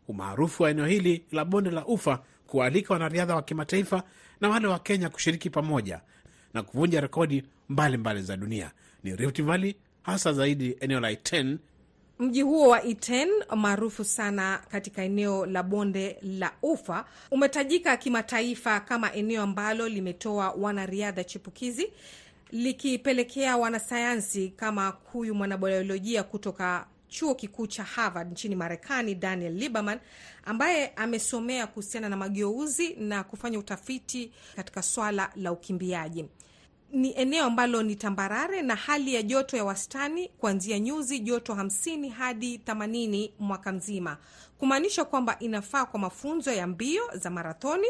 umaarufu 0.09 0.63
wa 0.63 0.71
eneo 0.71 0.87
hili 0.87 1.25
la 1.33 1.45
bonde 1.45 1.71
la 1.71 1.87
Ufa, 1.87 2.23
kuwaalika 2.47 2.93
wanariadha 2.95 3.35
wa 3.35 3.43
kimataifa 3.43 4.03
na 4.41 4.49
wale 4.49 4.67
wa 4.67 4.79
Kenya 4.79 5.09
kushiriki 5.09 5.51
pamoja 5.51 6.01
na 6.55 6.63
kuvunja 6.63 7.01
rekodi 7.01 7.37
mbalimbali 7.69 7.97
mbali 7.97 8.23
za 8.23 8.37
dunia. 8.37 8.71
Ni 9.05 9.17
Rift 9.17 9.43
Valley, 9.43 9.77
hasa 10.03 10.33
zaidi 10.33 10.77
eneo 10.81 11.01
la 11.01 11.11
Iten. 11.11 11.59
Mji 12.19 12.43
huo 12.43 12.69
wa 12.69 12.83
Iten 12.83 13.29
maarufu 13.57 14.05
sana 14.05 14.61
katika 14.69 15.03
eneo 15.03 15.47
la 15.47 15.63
bonde 15.63 16.17
la 16.23 16.53
Ufa 16.63 17.05
umetajika 17.31 17.97
kimataifa 17.97 18.81
kama 18.81 19.13
eneo 19.13 19.43
ambalo 19.43 19.89
limetoa 19.89 20.51
wanariadha 20.51 21.25
chipukizi 21.25 21.93
likipelekea 22.53 23.57
wanasayansi 23.57 24.49
kama 24.49 24.89
huyu 24.89 25.35
mwanabiolojia 25.35 26.23
kutoka 26.23 26.87
chuo 27.09 27.35
kikuu 27.35 27.67
cha 27.67 27.85
Harvard 27.85 28.33
nchini 28.33 28.55
Marekani, 28.57 29.15
Daniel 29.15 29.53
Lieberman 29.55 29.99
ambaye 30.45 30.89
amesomea 30.97 31.67
kuhusiana 31.67 32.09
na 32.09 32.17
mageuzi 32.17 32.95
na 32.95 33.25
kufanya 33.25 33.59
utafiti 33.59 34.33
katika 34.57 34.83
swala 34.83 35.31
la 35.37 35.53
ukimbiaji. 35.53 36.25
Ni 36.93 37.15
eneo 37.19 37.45
ambalo 37.45 37.83
ni 37.83 37.97
tambarare 37.97 38.63
na 38.63 38.75
hali 38.75 39.15
ya 39.15 39.23
joto 39.23 39.57
ya 39.57 39.65
wastani 39.65 40.29
kuanzia 40.29 40.79
nyuzi 40.79 41.19
joto 41.19 41.53
50 41.55 42.09
hadi 42.11 42.57
80 42.57 43.31
mwaka 43.39 43.73
mzima, 43.73 44.17
kumaanisha 44.59 45.05
kwamba 45.05 45.39
inafaa 45.39 45.85
kwa 45.87 46.01
mafunzo 46.01 46.53
ya 46.53 46.67
mbio 46.67 47.03
za 47.15 47.31
marathoni. 47.31 47.87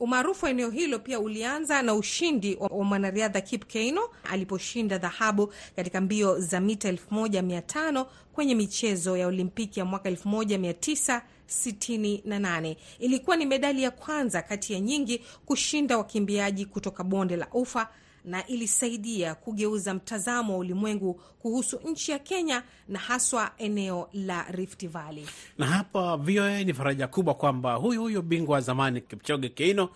Umaarufu 0.00 0.44
wa 0.44 0.50
eneo 0.50 0.70
hilo 0.70 0.98
pia 0.98 1.20
ulianza 1.20 1.82
na 1.82 1.94
ushindi 1.94 2.56
wa 2.60 2.84
mwanariadha 2.84 3.40
Kip 3.40 3.66
Keino 3.66 4.00
aliposhinda 4.24 4.98
dhahabu 4.98 5.52
katika 5.76 6.00
mbio 6.00 6.40
za 6.40 6.60
mita 6.60 6.92
1500 6.92 8.06
kwenye 8.32 8.54
michezo 8.54 9.16
ya 9.16 9.26
Olimpiki 9.26 9.80
ya 9.80 9.84
mwaka 9.86 10.10
1968. 10.10 12.76
Ilikuwa 12.98 13.36
ni 13.36 13.46
medali 13.46 13.82
ya 13.82 13.90
kwanza 13.90 14.42
kati 14.42 14.72
ya 14.72 14.80
nyingi 14.80 15.18
kushinda 15.46 15.98
wakimbiaji 15.98 16.66
kutoka 16.66 17.04
bonde 17.04 17.36
la 17.36 17.48
Ufa 17.52 17.88
na 18.24 18.46
ilisaidia 18.46 19.34
kugeuza 19.34 19.94
mtazamo 19.94 20.52
wa 20.52 20.58
ulimwengu 20.58 21.14
kuhusu 21.14 21.80
nchi 21.84 22.10
ya 22.10 22.18
Kenya 22.18 22.62
na 22.88 22.98
haswa 22.98 23.50
eneo 23.58 24.08
la 24.12 24.44
Rift 24.50 24.88
Valley. 24.88 25.26
Na 25.58 25.66
hapa 25.66 26.16
VOA 26.16 26.64
ni 26.64 26.74
faraja 26.74 27.06
kubwa 27.08 27.34
kwamba 27.34 27.74
huyu 27.74 28.00
huyu 28.02 28.22
bingwa 28.22 28.54
wa 28.54 28.60
zamani 28.60 29.00
Kipchoge 29.00 29.48
Keino 29.48 29.88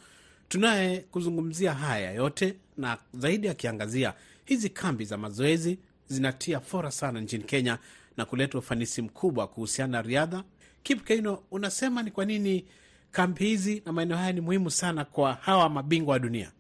tunaye 0.49 0.99
kuzungumzia 1.01 1.75
haya 1.75 2.11
yote 2.13 2.55
na 2.77 2.99
zaidi, 3.15 3.49
akiangazia 3.49 4.15
hizi 4.45 4.69
kambi 4.71 5.05
za 5.05 5.17
mazoezi 5.19 5.79
zinatia 6.09 6.61
fora 6.61 6.91
sana 6.91 7.21
nchini 7.21 7.45
Kenya 7.45 7.79
na 8.17 8.25
kuleta 8.25 8.59
ufanisi 8.59 9.03
mkubwa 9.03 9.47
kuhusiana 9.49 9.93
na 9.93 10.03
riadha. 10.03 10.45
Kip 10.83 11.05
Keino, 11.05 11.43
unasema 11.51 12.03
ni 12.03 12.11
kwa 12.11 12.25
nini 12.25 12.65
kambi 13.11 13.45
hizi 13.45 13.83
na 13.87 13.93
maeneo 13.93 14.17
haya 14.17 14.33
ni 14.33 14.41
muhimu 14.41 14.71
sana 14.71 15.05
kwa 15.05 15.35
hawa 15.35 15.69
mabingwa 15.69 16.13
wa 16.13 16.19
dunia? 16.19 16.53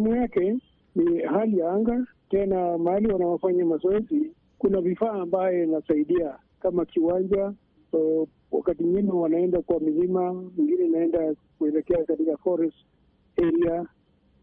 Umuhimu 0.00 0.20
yake 0.22 0.56
ni 0.94 1.18
hali 1.22 1.58
ya 1.58 1.70
anga, 1.72 2.06
tena 2.30 2.78
mahali 2.78 3.12
wanaofanya 3.12 3.64
mazoezi 3.66 4.32
kuna 4.58 4.80
vifaa 4.80 5.12
ambayo 5.12 5.64
inasaidia 5.64 6.36
kama 6.60 6.84
kiwanja. 6.84 7.52
So, 7.90 8.28
wakati 8.52 8.84
mwingine 8.84 9.12
wanaenda 9.12 9.62
kwa 9.62 9.80
milima, 9.80 10.32
mwingine 10.32 10.84
inaenda 10.86 11.34
kuelekea 11.58 12.04
katika 12.04 12.36
forest 12.36 12.76
area 13.36 13.86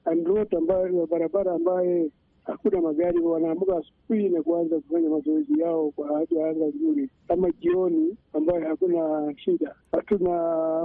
and 0.05 0.27
road 0.27 0.55
ambayo 0.57 1.05
barabara 1.07 1.51
ambaye 1.53 2.09
hakuna 2.43 2.81
magari, 2.81 3.19
wanaamka 3.19 3.77
asubuhi 3.77 4.29
na 4.29 4.43
kuanza 4.43 4.79
kufanya 4.79 5.09
mazoezi 5.09 5.59
yao 5.59 5.91
kwa 5.91 6.07
hali 6.17 6.35
ya 6.35 6.49
anga 6.49 6.65
nzuri, 6.65 7.09
ama 7.29 7.51
jioni 7.51 8.17
ambayo 8.33 8.67
hakuna 8.67 9.33
shida. 9.37 9.75
Hatuna 9.91 10.31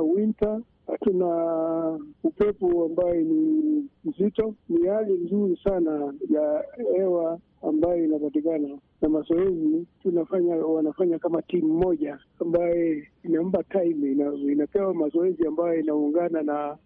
winter, 0.00 0.60
hatuna 0.86 1.98
upepo 2.24 2.84
ambayo 2.84 3.14
ni 3.20 3.88
mzito. 4.04 4.54
Ni 4.68 4.86
hali 4.88 5.12
nzuri 5.12 5.60
sana 5.64 6.14
ya 6.30 6.64
hewa 6.96 7.38
ambayo 7.62 8.04
inapatikana 8.04 8.68
na 9.02 9.08
mazoezi 9.08 9.86
tunafanya, 10.02 10.56
wanafanya 10.56 11.18
kama 11.18 11.42
timu 11.42 11.68
moja 11.78 12.18
ambaye 12.40 13.08
inampa 13.24 13.62
time 13.64 14.12
ina, 14.12 14.32
inapewa 14.34 14.94
mazoezi 14.94 15.46
ambayo 15.46 15.80
inaungana 15.80 16.42
na 16.42 16.76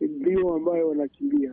mbio 0.00 0.54
ambayo 0.54 0.88
wanakimbia. 0.88 1.52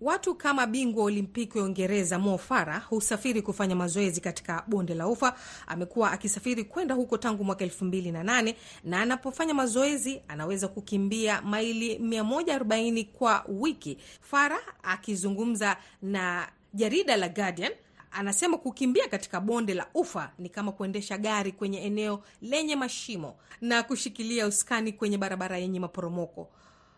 Watu 0.00 0.34
kama 0.34 0.66
bingwa 0.66 1.04
Olimpiki 1.04 1.58
wa 1.58 1.64
Uingereza 1.64 2.18
Mo 2.18 2.38
Farah 2.38 2.88
husafiri 2.88 3.42
kufanya 3.42 3.76
mazoezi 3.76 4.20
katika 4.20 4.64
bonde 4.66 4.94
la 4.94 5.08
Ufa. 5.08 5.34
Amekuwa 5.66 6.12
akisafiri 6.12 6.64
kwenda 6.64 6.94
huko 6.94 7.18
tangu 7.18 7.44
mwaka 7.44 7.64
elfu 7.64 7.84
mbili 7.84 8.12
na 8.12 8.22
nane 8.22 8.56
na 8.84 9.00
anapofanya 9.00 9.54
mazoezi 9.54 10.22
anaweza 10.28 10.68
kukimbia 10.68 11.42
maili 11.42 11.98
140 11.98 13.06
kwa 13.06 13.44
wiki. 13.48 13.98
Farah 14.20 14.60
akizungumza 14.82 15.76
na 16.02 16.48
jarida 16.74 17.16
la 17.16 17.28
Guardian 17.28 17.72
anasema 18.12 18.58
kukimbia 18.58 19.08
katika 19.08 19.40
bonde 19.40 19.74
la 19.74 19.86
Ufa 19.94 20.30
ni 20.38 20.48
kama 20.48 20.72
kuendesha 20.72 21.18
gari 21.18 21.52
kwenye 21.52 21.78
eneo 21.80 22.22
lenye 22.42 22.76
mashimo 22.76 23.36
na 23.60 23.82
kushikilia 23.82 24.46
usukani 24.46 24.92
kwenye 24.92 25.18
barabara 25.18 25.58
yenye 25.58 25.80
maporomoko. 25.80 26.48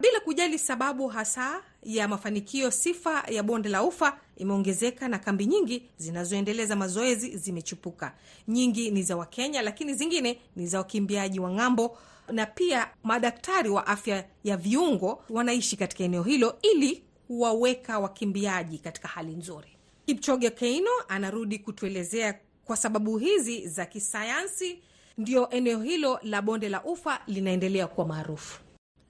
Bila 0.01 0.21
kujali 0.21 0.59
sababu 0.59 1.09
hasa 1.09 1.63
ya 1.83 2.09
mafanikio, 2.09 2.71
sifa 2.71 3.25
ya 3.31 3.43
bonde 3.43 3.69
la 3.69 3.83
Ufa 3.83 4.19
imeongezeka 4.37 5.09
na 5.09 5.19
kambi 5.19 5.47
nyingi 5.47 5.83
zinazoendeleza 5.97 6.77
mazoezi 6.77 7.37
zimechipuka. 7.37 8.15
Nyingi 8.49 8.91
ni 8.91 9.03
za 9.03 9.17
Wakenya, 9.17 9.63
lakini 9.63 9.95
zingine 9.95 10.39
ni 10.57 10.67
za 10.67 10.79
wakimbiaji 10.79 11.41
wa 11.41 11.51
ng'ambo, 11.55 11.99
na 12.33 12.47
pia 12.47 12.89
madaktari 13.03 13.69
wa 13.71 13.87
afya 13.87 14.25
ya 14.45 14.57
viungo 14.57 15.25
wanaishi 15.31 15.77
katika 15.77 16.05
eneo 16.05 16.23
hilo 16.23 16.59
ili 16.63 17.03
kuwaweka 17.27 17.99
wakimbiaji 17.99 18.79
katika 18.79 19.09
hali 19.09 19.33
nzuri. 19.37 19.69
Kipchoge 20.07 20.51
Keino 20.51 20.91
anarudi 21.09 21.59
kutuelezea 21.59 22.39
kwa 22.65 22.77
sababu 22.77 23.19
hizi 23.19 23.69
za 23.69 23.87
kisayansi 23.87 24.79
ndio 25.19 25.51
eneo 25.51 25.83
hilo 25.83 26.19
la 26.23 26.43
bonde 26.43 26.69
la 26.69 26.85
Ufa 26.85 27.21
linaendelea 27.27 27.87
kuwa 27.87 28.07
maarufu. 28.07 28.61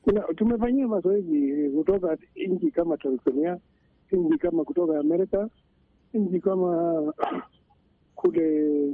Kuna 0.02 0.20
tumefanyia 0.20 0.88
mazoezi 0.88 1.70
kutoka 1.70 2.18
nchi 2.48 2.70
kama 2.70 2.96
Tanzania, 2.96 3.58
nchi 4.12 4.38
kama 4.38 4.64
kutoka 4.64 4.98
Amerika, 5.00 5.48
nchi 6.14 6.40
kama 6.40 7.02
kule 8.14 8.88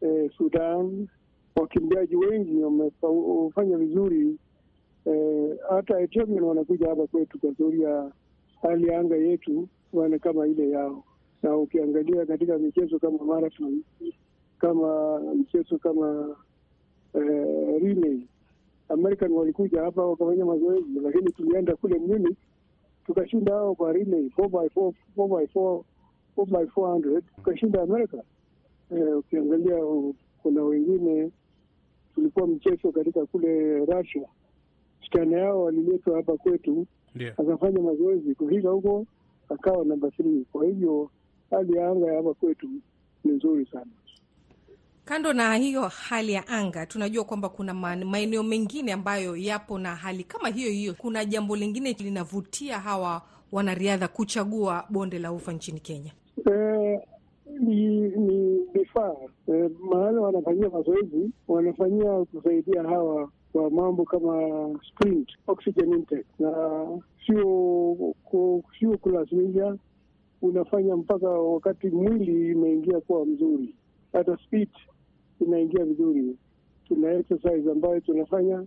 eh, 0.00 0.30
Sudan. 0.36 1.08
Wakimbiaji 1.56 2.16
wengi 2.16 2.56
wamefanya 2.62 3.76
vizuri 3.78 4.38
eh, 5.04 5.56
hata 5.70 6.00
Ethiopia 6.00 6.42
wanakuja 6.42 6.88
hapa 6.88 7.06
kwetu 7.06 7.38
kwa 7.38 8.12
hali 8.62 8.86
ya 8.88 8.98
anga 9.00 9.16
yetu 9.16 9.68
wana 9.92 10.18
kama 10.18 10.46
ile 10.46 10.70
yao, 10.70 11.04
na 11.42 11.56
ukiangalia 11.56 12.26
katika 12.26 12.58
michezo 12.58 12.98
kama 12.98 13.24
marathon, 13.24 13.82
kama 14.58 15.18
michezo 15.20 15.78
kama 15.78 16.36
eh, 17.14 17.82
relay 17.82 18.20
American 18.90 19.32
walikuja 19.32 19.82
hapa 19.82 20.06
wakafanya 20.06 20.44
mazoezi, 20.44 21.00
lakini 21.02 21.32
tulienda 21.32 21.76
kule 21.76 21.98
Munich 21.98 22.36
tukashinda 23.06 23.52
hao 23.54 23.74
kwa 23.74 23.92
relay 23.92 24.26
4x4 24.28 24.92
4x4 25.16 25.82
4x400 26.36 27.22
tukashinda 27.36 27.82
America. 27.82 28.22
Eh, 28.90 29.18
ukiangalia 29.18 29.76
kuna 30.42 30.62
wengine 30.62 31.30
tulikuwa 32.14 32.46
mchezo 32.46 32.92
katika 32.92 33.26
kule 33.26 33.78
Russia, 33.84 34.28
msichana 35.00 35.36
yao 35.38 35.62
waliletwa 35.62 36.16
hapa 36.16 36.36
kwetu 36.36 36.86
yeah. 37.14 37.40
akafanya 37.40 37.80
mazoezi 37.80 38.34
kufika 38.34 38.70
huko 38.70 39.06
akawa 39.48 39.84
namba 39.84 40.08
3. 40.08 40.44
Kwa 40.52 40.64
hivyo 40.64 41.10
hali 41.50 41.76
ya 41.76 41.88
anga 41.88 42.06
ya 42.06 42.16
hapa 42.16 42.34
kwetu 42.34 42.68
ni 43.24 43.32
nzuri 43.32 43.66
sana. 43.66 43.90
Kando 45.10 45.32
na 45.32 45.54
hiyo 45.56 45.82
hali 45.82 46.32
ya 46.32 46.48
anga, 46.48 46.86
tunajua 46.86 47.24
kwamba 47.24 47.48
kuna 47.48 47.74
maeneo 48.04 48.42
mengine 48.42 48.92
ambayo 48.92 49.36
yapo 49.36 49.78
na 49.78 49.96
hali 49.96 50.24
kama 50.24 50.48
hiyo 50.48 50.70
hiyo. 50.70 50.94
Kuna 50.98 51.24
jambo 51.24 51.56
lingine 51.56 51.92
linavutia 51.98 52.78
hawa 52.78 53.22
wanariadha 53.52 54.08
kuchagua 54.08 54.84
bonde 54.90 55.18
la 55.18 55.32
ufa 55.32 55.52
nchini 55.52 55.80
Kenya. 55.80 56.12
Eh, 56.52 57.00
ni 57.60 58.08
vifaa 58.74 59.14
eh, 59.48 59.70
mahala 59.90 60.20
wanafanyia 60.20 60.68
mazoezi, 60.70 61.30
wanafanyia 61.48 62.24
kusaidia 62.24 62.82
hawa 62.82 63.30
kwa 63.52 63.70
mambo 63.70 64.04
kama 64.04 64.38
sprint, 64.90 65.28
oxygen 65.46 65.92
intake, 65.92 66.24
na 66.38 66.52
sio 67.26 67.96
sio 68.78 68.98
kulazimisha, 68.98 69.76
unafanya 70.42 70.96
mpaka 70.96 71.28
wakati 71.28 71.90
mwili 71.90 72.50
imeingia 72.50 73.00
kuwa 73.00 73.26
mzuri, 73.26 73.74
hata 74.12 74.36
speed 74.46 74.68
inaingia 75.44 75.84
vizuri. 75.84 76.36
Tuna 76.84 77.12
exercise 77.12 77.70
ambayo 77.70 78.00
tunafanya, 78.00 78.64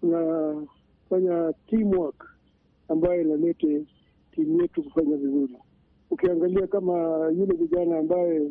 tunafanya 0.00 1.52
teamwork 1.66 2.26
ambayo 2.88 3.20
inalete 3.22 3.84
timu 4.34 4.60
yetu 4.62 4.82
kufanya 4.82 5.16
vizuri 5.16 5.56
ukiangalia 6.10 6.66
kama 6.66 6.92
yule 7.38 7.54
vijana 7.56 7.98
ambaye 7.98 8.50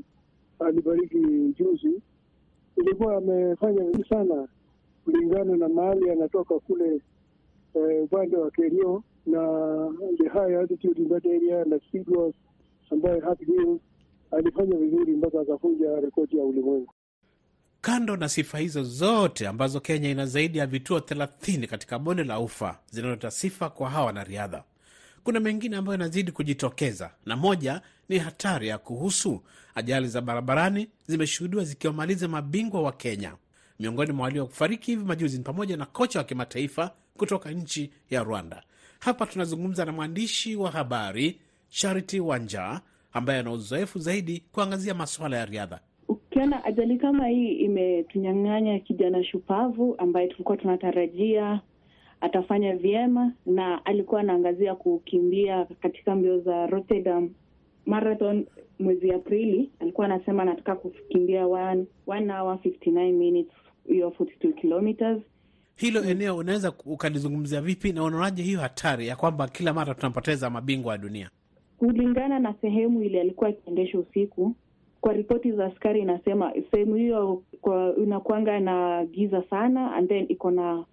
alibariki 0.60 1.20
juzi, 1.60 2.02
ilikuwa 2.78 3.16
amefanya 3.18 3.84
vizuri 3.84 4.10
sana 4.10 4.48
kulingana 5.06 5.58
na 5.58 5.70
mahali 5.70 6.10
anatoka 6.10 6.60
kule 6.60 7.02
eh, 7.74 8.04
upande 8.04 8.38
wa 8.38 8.52
Kerio 8.52 9.04
na 9.26 9.40
the 10.18 10.28
high 10.30 10.58
altitude 10.60 11.02
in 11.02 11.10
that 11.10 11.26
area 11.26 11.66
na 11.66 11.80
speed 11.80 12.10
was 12.10 12.34
ambaye 12.90 13.22
alifanya 14.32 14.78
vizuri 14.78 15.16
mpaka 15.16 15.42
akafunja 15.42 16.00
rekodi 16.00 16.38
ya 16.38 16.44
ulimwengu. 16.44 16.94
Kando 17.82 18.18
na 18.18 18.30
sifa 18.30 18.58
hizo 18.58 18.84
zote 18.84 19.48
ambazo 19.48 19.80
Kenya 19.80 20.10
ina 20.10 20.26
zaidi 20.26 20.58
ya 20.58 20.68
vituo 20.68 21.00
30 21.00 21.68
katika 21.68 22.00
bonde 22.00 22.24
la 22.24 22.40
ufa 22.40 22.80
zinazoleta 22.92 23.32
sifa 23.32 23.70
kwa 23.70 23.90
hawa 23.90 24.06
wanariadha, 24.06 24.64
kuna 25.24 25.40
mengine 25.40 25.78
ambayo 25.78 25.94
yanazidi 25.94 26.32
kujitokeza, 26.32 27.12
na 27.26 27.36
moja 27.36 27.82
ni 28.10 28.18
hatari 28.20 28.68
ya 28.68 28.78
kuhusu 28.78 29.44
ajali 29.76 30.08
za 30.08 30.22
barabarani 30.22 30.90
zimeshuhudiwa 31.08 31.64
zikiwamaliza 31.64 32.28
mabingwa 32.28 32.82
wa 32.82 32.92
Kenya. 32.92 33.36
Miongoni 33.80 34.12
mwa 34.12 34.24
waliofariki 34.24 34.92
hivi 34.92 35.04
majuzi 35.04 35.38
ni 35.38 35.44
pamoja 35.44 35.78
na 35.78 35.86
kocha 35.86 36.20
wa 36.20 36.26
kimataifa 36.26 36.92
kutoka 37.18 37.52
nchi 37.52 37.92
ya 38.10 38.24
Rwanda. 38.24 38.64
Hapa 39.00 39.26
tunazungumza 39.26 39.86
na 39.86 39.92
mwandishi 39.92 40.56
wa 40.56 40.72
habari 40.72 41.40
Charity 41.70 42.20
Wanja 42.20 42.82
ambaye 43.14 43.40
ana 43.40 43.52
uzoefu 43.52 44.00
zaidi 44.00 44.44
kuangazia 44.52 44.94
masuala 44.94 45.38
ya 45.38 45.46
riadha. 45.46 45.80
Ukiona 46.40 46.64
ajali 46.66 46.98
kama 46.98 47.28
hii 47.28 47.52
imetunyang'anya 47.52 48.80
kijana 48.80 49.24
shupavu 49.24 49.96
ambaye 49.98 50.28
tulikuwa 50.28 50.58
tunatarajia 50.58 51.62
atafanya 52.22 52.76
vyema, 52.76 53.34
na 53.46 53.86
alikuwa 53.86 54.22
anaangazia 54.22 54.76
kukimbia 54.76 55.66
katika 55.66 56.16
mbio 56.16 56.40
za 56.40 56.68
Rotterdam 56.68 57.30
Marathon 57.86 58.46
mwezi 58.80 59.12
Aprili. 59.12 59.70
Alikuwa 59.80 60.06
anasema 60.06 60.42
anataka 60.44 60.76
kukimbia 60.76 61.48
one, 61.48 61.86
one 62.08 62.34
hour 62.34 62.56
59 62.56 63.12
minutes, 63.14 63.54
hiyo 63.88 64.10
42 64.20 64.54
kilometers. 64.54 65.22
Hilo 65.76 66.04
eneo 66.04 66.38
unaweza 66.38 66.74
ukalizungumzia 66.86 67.62
vipi, 67.62 67.94
na 67.94 68.04
unaonaje 68.04 68.44
hiyo 68.44 68.60
hatari 68.60 69.08
ya 69.08 69.16
kwamba 69.16 69.48
kila 69.48 69.74
mara 69.74 69.94
tunapoteza 69.96 70.50
mabingwa 70.50 70.92
ya 70.92 70.98
dunia? 70.98 71.30
Kulingana 71.78 72.40
na 72.40 72.54
sehemu 72.62 73.04
ile 73.04 73.22
alikuwa 73.22 73.50
akiendesha 73.50 74.00
usiku, 74.00 74.56
kwa 75.02 75.14
ripoti 75.14 75.52
za 75.52 75.66
askari 75.66 76.00
inasema 76.02 76.54
sehemu 76.72 76.96
hiyo 76.96 77.44
kwa 77.62 77.96
inakwanga 77.98 78.60
na 78.60 79.06
giza 79.06 79.44
sana 79.50 79.96
and 79.96 80.10
then 80.10 80.26
iko 80.30 80.52
na 80.52 80.86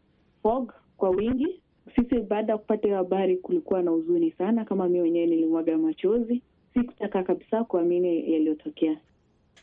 fog 0.43 0.73
kwa 0.97 1.11
wingi. 1.11 1.61
Sisi 1.97 2.21
baada 2.21 2.53
ya 2.53 2.59
kupata 2.59 2.83
hiyo 2.83 2.97
habari, 2.97 3.37
kulikuwa 3.37 3.83
na 3.83 3.91
huzuni 3.91 4.31
sana, 4.39 4.65
kama 4.65 4.89
mi 4.89 5.01
wenyewe 5.01 5.27
nilimwaga 5.27 5.79
machozi, 5.79 6.43
sikutaka 6.75 7.23
kabisa 7.23 7.65
kuamini 7.65 8.33
yaliyotokea. 8.33 8.97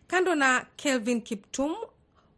Kando 0.08 0.36
na 0.36 0.66
Kelvin 0.76 1.22
Kiptum, 1.22 1.72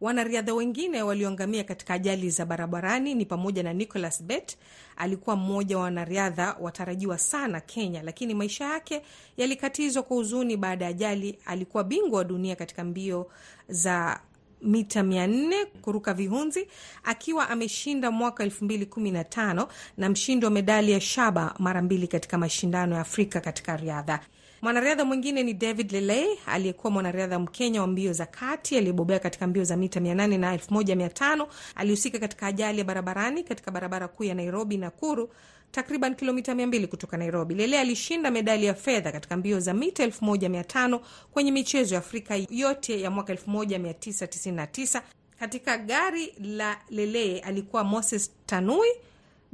wanariadha 0.01 0.53
wengine 0.53 1.03
walioangamia 1.03 1.63
katika 1.63 1.93
ajali 1.93 2.29
za 2.29 2.45
barabarani 2.45 3.15
ni 3.15 3.25
pamoja 3.25 3.63
na 3.63 3.73
Nicholas 3.73 4.23
Bet. 4.23 4.57
Alikuwa 4.97 5.35
mmoja 5.35 5.77
wa 5.77 5.83
wanariadha 5.83 6.55
watarajiwa 6.59 7.17
sana 7.17 7.61
Kenya, 7.61 8.03
lakini 8.03 8.33
maisha 8.33 8.65
yake 8.65 9.01
yalikatizwa 9.37 10.03
kwa 10.03 10.17
huzuni 10.17 10.57
baada 10.57 10.85
ya 10.85 10.91
ajali. 10.91 11.39
Alikuwa 11.45 11.83
bingwa 11.83 12.17
wa 12.17 12.23
dunia 12.23 12.55
katika 12.55 12.83
mbio 12.83 13.27
za 13.69 14.19
mita 14.61 15.01
400 15.03 15.65
kuruka 15.81 16.13
vihunzi 16.13 16.67
akiwa 17.03 17.49
ameshinda 17.49 18.11
mwaka 18.11 18.45
2015 18.45 19.67
na 19.97 20.09
mshindi 20.09 20.45
wa 20.45 20.51
medali 20.51 20.91
ya 20.91 21.01
shaba 21.01 21.55
mara 21.59 21.81
mbili 21.81 22.07
katika 22.07 22.37
mashindano 22.37 22.95
ya 22.95 23.01
Afrika 23.01 23.41
katika 23.41 23.77
riadha. 23.77 24.19
Mwanariadha 24.61 25.05
mwingine 25.05 25.43
ni 25.43 25.53
David 25.53 25.91
Lelay 25.91 26.27
aliyekuwa 26.45 26.91
mwanariadha 26.93 27.39
Mkenya 27.39 27.81
wa 27.81 27.87
mbio 27.87 28.13
za 28.13 28.25
kati 28.25 28.77
aliyebobea 28.77 29.19
katika 29.19 29.47
mbio 29.47 29.63
za 29.63 29.77
mita 29.77 29.99
800 29.99 30.37
na 30.39 30.55
1500. 30.57 31.47
Alihusika 31.75 32.19
katika 32.19 32.47
ajali 32.47 32.79
ya 32.79 32.85
barabarani 32.85 33.43
katika 33.43 33.71
barabara 33.71 34.07
kuu 34.07 34.23
ya 34.23 34.35
Nairobi 34.35 34.77
Nakuru, 34.77 35.29
takriban 35.71 36.15
kilomita 36.15 36.53
200 36.53 36.87
kutoka 36.87 37.17
Nairobi. 37.17 37.55
Lele 37.55 37.79
alishinda 37.79 38.31
medali 38.31 38.65
ya 38.65 38.73
fedha 38.73 39.11
katika 39.11 39.37
mbio 39.37 39.59
za 39.59 39.73
mita 39.73 40.05
1500 40.07 40.99
kwenye 41.31 41.51
michezo 41.51 41.95
ya 41.95 41.99
Afrika 41.99 42.35
yote 42.49 43.01
ya 43.01 43.11
mwaka 43.11 43.33
1999. 43.33 45.01
Katika 45.39 45.77
gari 45.77 46.33
la 46.39 46.77
Lele 46.89 47.39
alikuwa 47.39 47.83
Moses 47.83 48.31
Tanui, 48.45 48.87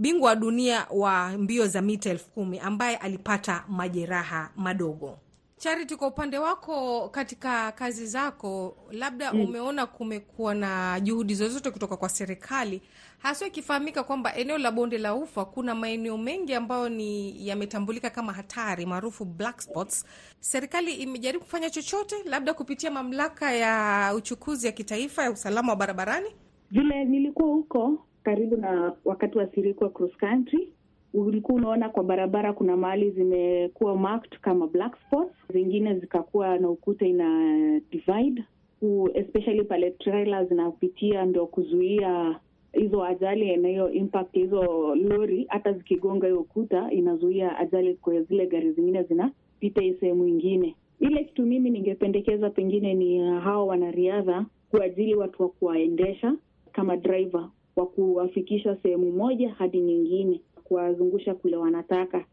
bingwa 0.01 0.29
wa 0.29 0.35
dunia 0.35 0.87
wa 0.91 1.29
mbio 1.37 1.67
za 1.67 1.81
mita 1.81 2.09
elfu 2.09 2.29
kumi 2.29 2.59
ambaye 2.59 2.95
alipata 2.97 3.63
majeraha 3.69 4.49
madogo. 4.55 5.17
Charity, 5.57 5.95
kwa 5.95 6.07
upande 6.07 6.37
wako 6.37 7.09
katika 7.09 7.71
kazi 7.71 8.05
zako, 8.07 8.77
labda 8.91 9.33
mm, 9.33 9.41
umeona 9.41 9.85
kumekuwa 9.85 10.55
na 10.55 10.99
juhudi 10.99 11.35
zozote 11.35 11.71
kutoka 11.71 11.97
kwa 11.97 12.09
serikali, 12.09 12.81
haswa 13.17 13.47
ikifahamika 13.47 14.03
kwamba 14.03 14.35
eneo 14.35 14.57
la 14.57 14.71
bonde 14.71 14.97
la 14.97 15.15
ufa 15.15 15.45
kuna 15.45 15.75
maeneo 15.75 16.17
mengi 16.17 16.53
ambayo 16.53 16.89
ni 16.89 17.35
yametambulika 17.47 18.09
kama 18.09 18.33
hatari 18.33 18.85
maarufu 18.85 19.25
black 19.25 19.61
spots. 19.61 20.05
Serikali 20.39 20.93
imejaribu 20.93 21.43
kufanya 21.43 21.69
chochote, 21.69 22.15
labda 22.25 22.53
kupitia 22.53 22.91
mamlaka 22.91 23.51
ya 23.53 24.13
uchukuzi 24.15 24.65
ya 24.65 24.71
kitaifa 24.71 25.23
ya 25.23 25.31
usalama 25.31 25.71
wa 25.71 25.75
barabarani? 25.75 26.29
Vile 26.71 27.05
nilikuwa 27.05 27.47
huko 27.47 28.05
karibu 28.23 28.57
na 28.57 28.93
wakati 29.05 29.37
wa 29.37 29.47
sirikwa 29.47 29.89
cross 29.89 30.17
country 30.17 30.69
ulikuwa 31.13 31.57
unaona 31.57 31.89
kwa 31.89 32.03
barabara 32.03 32.53
kuna 32.53 32.77
mahali 32.77 33.11
zimekuwa 33.11 33.95
marked 33.97 34.39
kama 34.39 34.67
black 34.67 34.97
spots, 35.07 35.33
zingine 35.53 35.99
zikakuwa 35.99 36.57
na 36.57 36.69
ukuta 36.69 37.05
ina 37.05 37.79
divide, 37.91 38.43
especially 39.13 39.63
pale 39.63 39.91
trailer 39.91 40.45
zinapitia, 40.47 41.25
ndio 41.25 41.45
kuzuia 41.47 42.39
hizo 42.73 43.03
ajali 43.03 43.57
na 43.57 43.67
hiyo 43.69 43.91
impact 43.91 44.33
hizo 44.33 44.95
lori, 44.95 45.45
hata 45.49 45.73
zikigonga 45.73 46.27
hiyo 46.27 46.39
ukuta 46.39 46.91
inazuia 46.91 47.57
ajali 47.57 47.93
kwa 47.93 48.21
zile 48.21 48.47
gari 48.47 48.71
zingine 48.71 49.03
zinapita 49.03 49.81
hii 49.81 49.93
sehemu 49.93 50.27
ingine. 50.27 50.75
Ile 50.99 51.23
kitu 51.23 51.45
mimi 51.45 51.69
ningependekeza 51.69 52.49
pengine 52.49 52.93
ni 52.93 53.19
hawa 53.19 53.65
wanariadha 53.65 54.45
kuajili 54.69 55.15
watu 55.15 55.43
wa 55.43 55.49
kuwaendesha 55.49 56.35
kama 56.71 56.97
driver 56.97 57.49
wa 57.75 57.85
kuwafikisha 57.85 58.77
sehemu 58.83 59.11
moja 59.11 59.53
hadi 59.53 59.79
nyingine 59.81 60.41
kuwazungusha 60.63 61.33
kule 61.35 61.55
wanataka. 61.57 62.25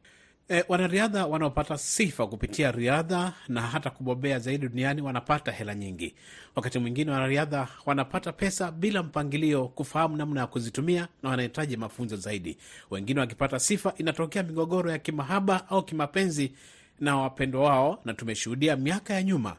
E, 0.50 0.64
wanariadha 0.68 1.26
wanaopata 1.26 1.78
sifa 1.78 2.26
kupitia 2.26 2.72
riadha 2.72 3.32
na 3.48 3.62
hata 3.62 3.90
kubobea 3.90 4.38
zaidi 4.38 4.68
duniani 4.68 5.02
wanapata 5.02 5.52
hela 5.52 5.74
nyingi. 5.74 6.14
Wakati 6.56 6.78
mwingine 6.78 7.10
wanariadha 7.10 7.68
wanapata 7.86 8.32
pesa 8.32 8.72
bila 8.72 9.02
mpangilio, 9.02 9.68
kufahamu 9.68 10.16
namna 10.16 10.40
ya 10.40 10.46
kuzitumia, 10.46 11.08
na 11.22 11.30
wanahitaji 11.30 11.76
mafunzo 11.76 12.16
zaidi. 12.16 12.56
Wengine 12.90 13.20
wakipata 13.20 13.58
sifa, 13.58 13.92
inatokea 13.96 14.42
migogoro 14.42 14.90
ya 14.90 14.98
kimahaba 14.98 15.68
au 15.68 15.82
kimapenzi 15.82 16.52
na 17.00 17.16
wapendwa 17.16 17.62
wao, 17.64 18.00
na 18.04 18.14
tumeshuhudia 18.14 18.76
miaka 18.76 19.14
ya 19.14 19.22
nyuma 19.22 19.56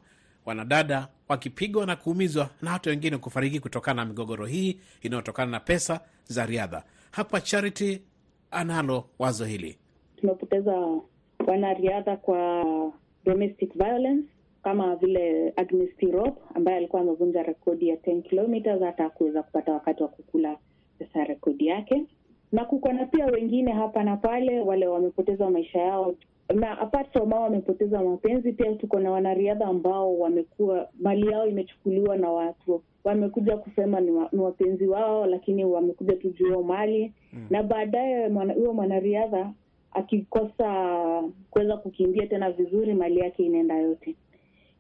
wanadada 0.50 1.08
wakipigwa 1.30 1.86
na 1.86 1.96
kuumizwa 1.96 2.50
na 2.62 2.70
hata 2.72 2.90
wengine 2.90 3.18
kufariki 3.18 3.60
kutokana 3.60 4.02
na 4.04 4.10
migogoro 4.10 4.46
hii 4.46 4.80
inayotokana 5.02 5.52
na 5.52 5.60
pesa 5.60 6.00
za 6.26 6.46
riadha. 6.46 6.84
Hapa 7.12 7.42
Charity 7.42 8.02
analo 8.52 9.06
wazo 9.20 9.46
hili. 9.46 9.78
Tumepoteza 10.16 10.88
wanariadha 11.48 12.18
kwa 12.18 12.64
domestic 13.26 13.74
violence 13.74 14.28
kama 14.64 14.96
vile 14.96 15.54
Agnes 15.56 15.90
Tirop 15.98 16.38
ambaye 16.56 16.78
alikuwa 16.78 17.02
amevunja 17.02 17.44
rekodi 17.44 17.88
ya 17.90 17.96
10 17.96 18.22
kilometers, 18.22 18.82
hata 18.82 19.04
hakuweza 19.04 19.44
kupata 19.44 19.74
wakati 19.74 20.04
wa 20.04 20.10
kukula 20.10 20.58
pesa 21.00 21.20
ya 21.20 21.26
rekodi 21.26 21.68
yake, 21.68 22.04
na 22.52 22.66
kuko 22.66 22.94
na 22.94 23.06
pia 23.06 23.26
wengine 23.26 23.72
hapa 23.72 24.04
na 24.04 24.18
pale 24.18 24.60
wale 24.62 24.88
wamepoteza 24.88 25.50
maisha 25.50 25.80
yao 25.80 26.16
na 26.56 26.80
apart 26.80 27.12
from 27.14 27.30
hao 27.32 27.42
wamepoteza 27.44 28.02
mapenzi, 28.04 28.54
pia 28.54 28.76
tuko 28.76 29.00
na 29.00 29.12
wanariadha 29.12 29.66
ambao 29.66 30.20
wamekuwa 30.20 30.90
mali 31.00 31.28
yao 31.32 31.48
imechukuliwa 31.48 32.18
na 32.18 32.32
watu, 32.32 32.84
wamekuja 33.04 33.58
kusema 33.58 34.00
ni, 34.00 34.12
wa, 34.12 34.30
ni 34.32 34.40
wapenzi 34.40 34.88
wao, 34.88 35.26
lakini 35.26 35.66
wamekuja 35.66 36.16
tu 36.16 36.30
juu 36.30 36.64
mali 36.64 37.14
mm. 37.34 37.48
na 37.50 37.64
baadaye 37.64 38.28
huyo 38.56 38.74
mwanariadha 38.74 39.54
akikosa 39.92 41.24
kuweza 41.50 41.78
kukimbia 41.78 42.28
tena 42.28 42.52
vizuri, 42.52 42.94
mali 42.94 43.20
yake 43.20 43.44
inaenda 43.44 43.76
yote. 43.78 44.16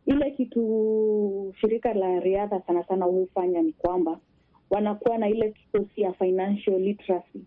Ile 0.05 0.31
kitu 0.31 1.53
shirika 1.61 1.93
la 1.93 2.19
riadha 2.19 2.61
sana 2.67 2.83
sana 2.83 3.05
hufanya 3.05 3.61
ni 3.61 3.73
kwamba 3.73 4.19
wanakuwa 4.69 5.17
na 5.17 5.29
ile 5.29 5.51
kikosi 5.51 6.01
ya 6.01 6.13
financial 6.13 6.79
literacy, 6.81 7.39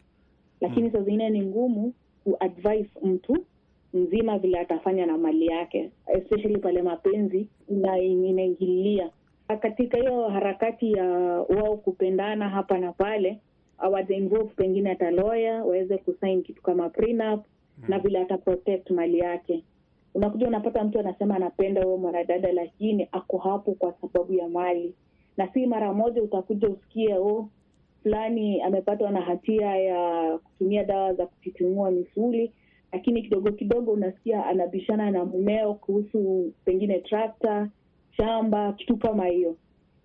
lakini 0.60 0.86
mm. 0.86 0.92
saa 0.92 1.00
zingine 1.00 1.30
ni 1.30 1.42
ngumu 1.42 1.92
kuadvise 2.24 2.90
mtu 3.02 3.44
mzima 3.94 4.38
vile 4.38 4.58
atafanya 4.58 5.06
na 5.06 5.18
mali 5.18 5.46
yake, 5.46 5.90
especially 6.06 6.58
pale 6.58 6.82
mapenzi 6.82 7.48
inaingilia 7.68 9.10
katika 9.60 9.98
hiyo 9.98 10.28
harakati 10.28 10.92
ya 10.92 11.04
wao 11.48 11.76
kupendana 11.76 12.48
hapa 12.48 12.78
na 12.78 12.92
pale, 12.92 13.38
awaja 13.78 14.16
involve 14.16 14.50
pengine 14.56 14.88
hata 14.90 15.10
lawyer 15.10 15.60
waweze 15.60 15.98
kusign 15.98 16.42
kitu 16.42 16.62
kama 16.62 16.88
prenup 16.88 17.44
mm. 17.78 17.84
na 17.88 17.98
vile 17.98 18.18
ata 18.20 18.38
protect 18.38 18.90
mali 18.90 19.18
yake. 19.18 19.64
Unakuja 20.14 20.48
unapata 20.48 20.84
mtu 20.84 20.98
anasema 21.00 21.36
anapenda 21.36 21.82
huyo 21.84 21.96
mwanadada, 21.96 22.52
lakini 22.52 23.08
ako 23.12 23.38
hapo 23.38 23.72
kwa 23.72 23.92
sababu 23.92 24.32
ya 24.34 24.48
mali, 24.48 24.94
na 25.36 25.48
si 25.52 25.66
mara 25.66 25.92
moja 25.92 26.22
utakuja 26.22 26.68
usikie 26.68 27.14
oh, 27.18 27.48
fulani 28.02 28.62
amepatwa 28.62 29.10
na 29.10 29.20
hatia 29.20 29.76
ya 29.76 30.38
kutumia 30.38 30.84
dawa 30.84 31.14
za 31.14 31.26
kutitimua 31.26 31.90
misuli 31.90 32.52
lakini 32.92 33.22
kidogo 33.22 33.52
kidogo 33.52 33.92
unasikia 33.92 34.46
anabishana 34.46 35.10
na 35.10 35.24
mumeo 35.24 35.74
kuhusu 35.74 36.52
pengine 36.64 36.98
trakta, 36.98 37.68
shamba, 38.16 38.72
kitu 38.72 38.96
kama 38.96 39.26
hiyo. 39.26 39.56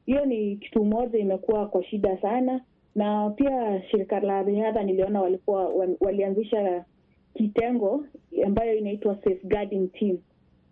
Hiyo 0.05 0.25
ni 0.25 0.55
kitu 0.55 0.85
moja 0.85 1.19
imekuwa 1.19 1.67
kwa 1.67 1.83
shida 1.83 2.17
sana, 2.21 2.61
na 2.95 3.29
pia 3.29 3.81
shirika 3.81 4.19
la 4.19 4.43
riadha 4.43 4.83
niliona 4.83 5.21
walikuwa 5.21 5.69
walianzisha 5.99 6.85
kitengo 7.33 8.05
ambayo 8.45 8.75
inaitwa 8.75 9.15
safeguarding 9.15 9.87
team. 9.87 10.17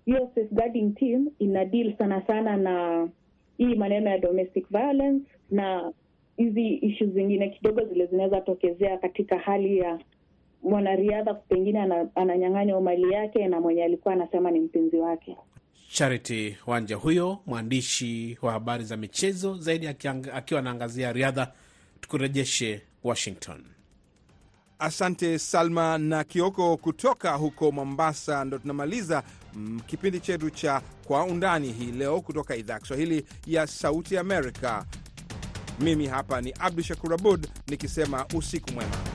Hiyo 0.06 0.30
safeguarding 0.36 0.92
team 0.96 1.28
ina 1.40 1.66
deal 1.66 1.98
sana 1.98 2.22
sana 2.28 2.58
na 2.58 3.08
hii 3.58 3.76
maneno 3.76 4.10
ya 4.10 4.18
domestic 4.18 4.70
violence 4.70 5.26
na 5.52 5.94
hizi 6.38 6.68
ishu 6.76 7.06
zingine 7.12 7.50
kidogo 7.50 7.86
zile 7.86 8.06
zinaweza 8.06 8.42
tokezea 8.42 8.98
katika 8.98 9.38
hali 9.38 9.78
ya 9.78 10.00
mwanariadha 10.66 11.34
pengine 11.34 11.80
ananyang'anywa 12.16 12.82
mali 12.82 13.12
yake 13.14 13.48
na 13.48 13.62
mwenye 13.62 13.84
alikuwa 13.84 14.14
anasema 14.14 14.52
ni 14.52 14.60
mpenzi 14.60 14.98
wake. 14.98 15.38
Charity 15.92 16.58
Wanja 16.68 16.96
huyo 16.96 17.38
mwandishi 17.46 18.38
wa 18.42 18.52
habari 18.52 18.84
za 18.84 18.98
michezo 18.98 19.58
zaidi 19.58 19.88
akiwa 20.34 20.60
anaangazia 20.60 21.12
riadha. 21.14 21.52
Tukurejeshe 22.02 22.82
Washington. 23.04 23.64
Asante 24.80 25.40
Salma 25.40 25.98
na 25.98 26.24
Kioko 26.24 26.78
kutoka 26.78 27.34
huko 27.34 27.72
Mombasa. 27.72 28.46
Ndo 28.46 28.58
tunamaliza 28.58 29.24
mm, 29.54 29.80
kipindi 29.88 30.20
chetu 30.20 30.50
cha 30.50 30.82
Kwa 31.08 31.24
Undani 31.24 31.72
hii 31.72 31.92
leo 31.92 32.22
kutoka 32.22 32.56
idhaa 32.56 32.74
ya 32.74 32.80
Kiswahili 32.80 33.26
ya 33.48 33.68
Sauti 33.68 34.18
Amerika. 34.18 34.86
Mimi 35.80 36.08
hapa 36.08 36.42
ni 36.42 36.54
Abdu 36.60 36.84
Shakur 36.84 37.14
Abud 37.14 37.48
nikisema 37.68 38.26
usiku 38.36 38.72
mwema. 38.72 39.15